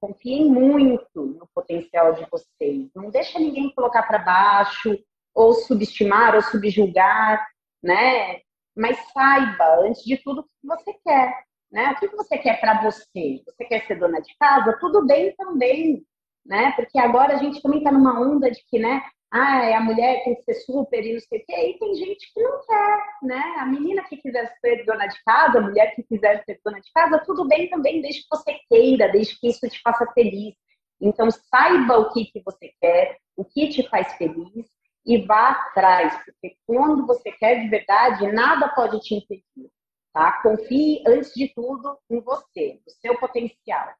Confiem 0.00 0.50
muito 0.50 1.08
no 1.14 1.46
potencial 1.54 2.14
de 2.14 2.26
vocês. 2.30 2.90
Não 2.94 3.10
deixa 3.10 3.38
ninguém 3.38 3.72
colocar 3.74 4.02
para 4.04 4.18
baixo, 4.18 4.98
ou 5.34 5.52
subestimar, 5.54 6.34
ou 6.34 6.42
subjugar, 6.42 7.46
né? 7.82 8.40
Mas 8.74 8.98
saiba, 9.12 9.80
antes 9.80 10.02
de 10.02 10.16
tudo, 10.16 10.40
o 10.40 10.44
que 10.44 10.50
você 10.66 10.94
quer. 11.04 11.44
Né? 11.70 11.92
O 11.92 11.96
que 11.96 12.08
você 12.08 12.36
quer 12.36 12.60
para 12.60 12.82
você? 12.82 13.42
Você 13.46 13.64
quer 13.64 13.86
ser 13.86 13.96
dona 13.96 14.20
de 14.20 14.34
casa? 14.38 14.76
Tudo 14.80 15.06
bem 15.06 15.34
também, 15.36 16.04
né? 16.44 16.72
Porque 16.72 16.98
agora 16.98 17.34
a 17.34 17.36
gente 17.36 17.62
também 17.62 17.78
está 17.78 17.92
numa 17.92 18.20
onda 18.20 18.50
de 18.50 18.60
que, 18.68 18.78
né? 18.78 19.02
Ah, 19.32 19.64
é 19.64 19.74
a 19.74 19.80
mulher 19.80 20.24
tem 20.24 20.34
que 20.34 20.42
ser 20.42 20.54
super 20.54 21.04
e 21.04 21.12
não 21.12 21.20
sei 21.20 21.38
o 21.38 21.44
quê. 21.46 21.70
E 21.70 21.78
tem 21.78 21.94
gente 21.94 22.32
que 22.32 22.42
não 22.42 22.60
quer, 22.66 22.98
né? 23.22 23.42
A 23.58 23.66
menina 23.66 24.02
que 24.02 24.16
quiser 24.16 24.52
ser 24.60 24.84
dona 24.84 25.06
de 25.06 25.22
casa, 25.24 25.58
a 25.58 25.60
mulher 25.60 25.94
que 25.94 26.02
quiser 26.02 26.42
ser 26.44 26.60
dona 26.64 26.80
de 26.80 26.90
casa, 26.92 27.22
tudo 27.24 27.46
bem 27.46 27.70
também, 27.70 28.02
desde 28.02 28.22
que 28.22 28.28
você 28.28 28.58
queira, 28.68 29.08
desde 29.08 29.38
que 29.38 29.48
isso 29.48 29.68
te 29.68 29.80
faça 29.82 30.04
feliz. 30.12 30.54
Então, 31.00 31.30
saiba 31.30 31.98
o 31.98 32.12
que, 32.12 32.26
que 32.26 32.42
você 32.44 32.72
quer, 32.80 33.18
o 33.36 33.44
que 33.44 33.68
te 33.68 33.88
faz 33.88 34.12
feliz 34.14 34.66
e 35.06 35.18
vá 35.24 35.50
atrás, 35.50 36.14
porque 36.24 36.56
quando 36.66 37.06
você 37.06 37.32
quer 37.32 37.60
de 37.60 37.68
verdade, 37.68 38.30
nada 38.32 38.68
pode 38.68 39.00
te 39.00 39.14
impedir, 39.14 39.70
tá? 40.12 40.42
Confie, 40.42 41.02
antes 41.06 41.32
de 41.32 41.48
tudo, 41.54 41.96
em 42.10 42.20
você, 42.20 42.80
no 42.84 42.92
seu 43.00 43.18
potencial 43.18 43.94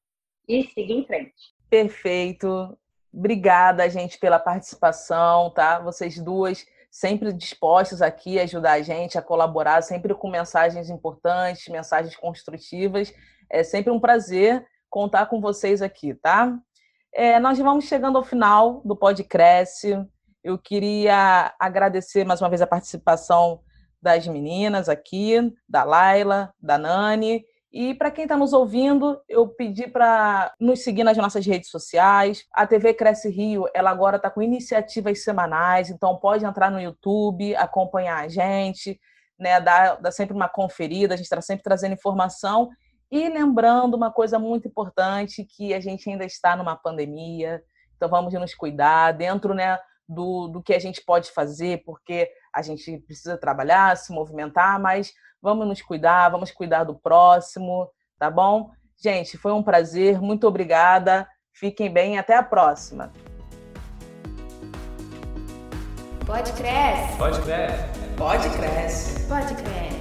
e 0.46 0.64
siga 0.64 0.92
em 0.92 1.06
frente. 1.06 1.54
Perfeito. 1.70 2.76
Obrigada, 3.12 3.88
gente, 3.90 4.18
pela 4.18 4.38
participação, 4.38 5.50
tá? 5.50 5.80
Vocês 5.80 6.18
duas 6.18 6.64
sempre 6.90 7.32
dispostas 7.32 8.02
aqui 8.02 8.38
a 8.38 8.42
ajudar 8.42 8.72
a 8.72 8.82
gente, 8.82 9.16
a 9.16 9.22
colaborar, 9.22 9.82
sempre 9.82 10.14
com 10.14 10.28
mensagens 10.28 10.90
importantes, 10.90 11.68
mensagens 11.68 12.16
construtivas. 12.16 13.12
É 13.48 13.62
sempre 13.62 13.92
um 13.92 14.00
prazer 14.00 14.64
contar 14.88 15.26
com 15.26 15.40
vocês 15.40 15.82
aqui, 15.82 16.14
tá? 16.14 16.56
É, 17.12 17.38
nós 17.38 17.58
vamos 17.58 17.84
chegando 17.86 18.18
ao 18.18 18.24
final 18.24 18.80
do 18.84 18.96
Podcresce. 18.96 19.96
Eu 20.42 20.58
queria 20.58 21.54
agradecer 21.58 22.24
mais 22.24 22.40
uma 22.40 22.48
vez 22.48 22.62
a 22.62 22.66
participação 22.66 23.60
das 24.00 24.26
meninas 24.26 24.88
aqui, 24.88 25.52
da 25.68 25.84
Laila, 25.84 26.54
da 26.60 26.78
Nani, 26.78 27.44
e 27.72 27.94
para 27.94 28.10
quem 28.10 28.24
está 28.24 28.36
nos 28.36 28.52
ouvindo, 28.52 29.20
eu 29.28 29.46
pedi 29.48 29.86
para 29.86 30.52
nos 30.58 30.82
seguir 30.82 31.04
nas 31.04 31.16
nossas 31.16 31.46
redes 31.46 31.70
sociais. 31.70 32.44
A 32.52 32.66
TV 32.66 32.94
Cresce 32.94 33.30
Rio, 33.30 33.66
ela 33.72 33.90
agora 33.90 34.16
está 34.16 34.28
com 34.28 34.42
iniciativas 34.42 35.22
semanais, 35.22 35.88
então 35.88 36.16
pode 36.16 36.44
entrar 36.44 36.70
no 36.70 36.80
YouTube, 36.80 37.54
acompanhar 37.54 38.24
a 38.24 38.28
gente. 38.28 39.00
né, 39.38 39.60
dar, 39.60 39.98
sempre 40.12 40.34
uma 40.34 40.48
conferida, 40.48 41.14
a 41.14 41.16
gente 41.16 41.24
está 41.24 41.40
sempre 41.40 41.62
trazendo 41.62 41.94
informação 41.94 42.68
e 43.10 43.28
lembrando 43.28 43.94
uma 43.94 44.12
coisa 44.12 44.38
muito 44.38 44.68
importante, 44.68 45.44
que 45.44 45.72
a 45.72 45.80
gente 45.80 46.10
ainda 46.10 46.24
está 46.24 46.54
numa 46.54 46.76
pandemia, 46.76 47.62
então 47.96 48.08
vamos 48.08 48.34
nos 48.34 48.54
cuidar 48.54 49.12
dentro 49.12 49.54
né, 49.54 49.78
do, 50.10 50.48
do 50.48 50.62
que 50.62 50.74
a 50.74 50.78
gente 50.78 51.00
pode 51.02 51.30
fazer, 51.30 51.82
porque 51.84 52.28
a 52.52 52.60
gente 52.62 52.98
precisa 52.98 53.38
trabalhar, 53.38 53.96
se 53.96 54.12
movimentar, 54.12 54.80
mas 54.80 55.12
vamos 55.40 55.66
nos 55.66 55.80
cuidar, 55.80 56.28
vamos 56.28 56.50
cuidar 56.50 56.84
do 56.84 56.98
próximo, 56.98 57.88
tá 58.18 58.28
bom? 58.28 58.70
Gente, 59.00 59.38
foi 59.38 59.52
um 59.52 59.62
prazer, 59.62 60.20
muito 60.20 60.46
obrigada. 60.46 61.26
Fiquem 61.52 61.92
bem, 61.92 62.18
até 62.18 62.36
a 62.36 62.42
próxima. 62.42 63.12
Pode 66.26 66.52
crescer. 66.52 67.16
Pode 67.16 67.40
crescer. 67.42 67.88
Pode 68.16 68.50
crescer. 68.50 69.28
Pode 69.28 69.54
crescer. 69.54 69.99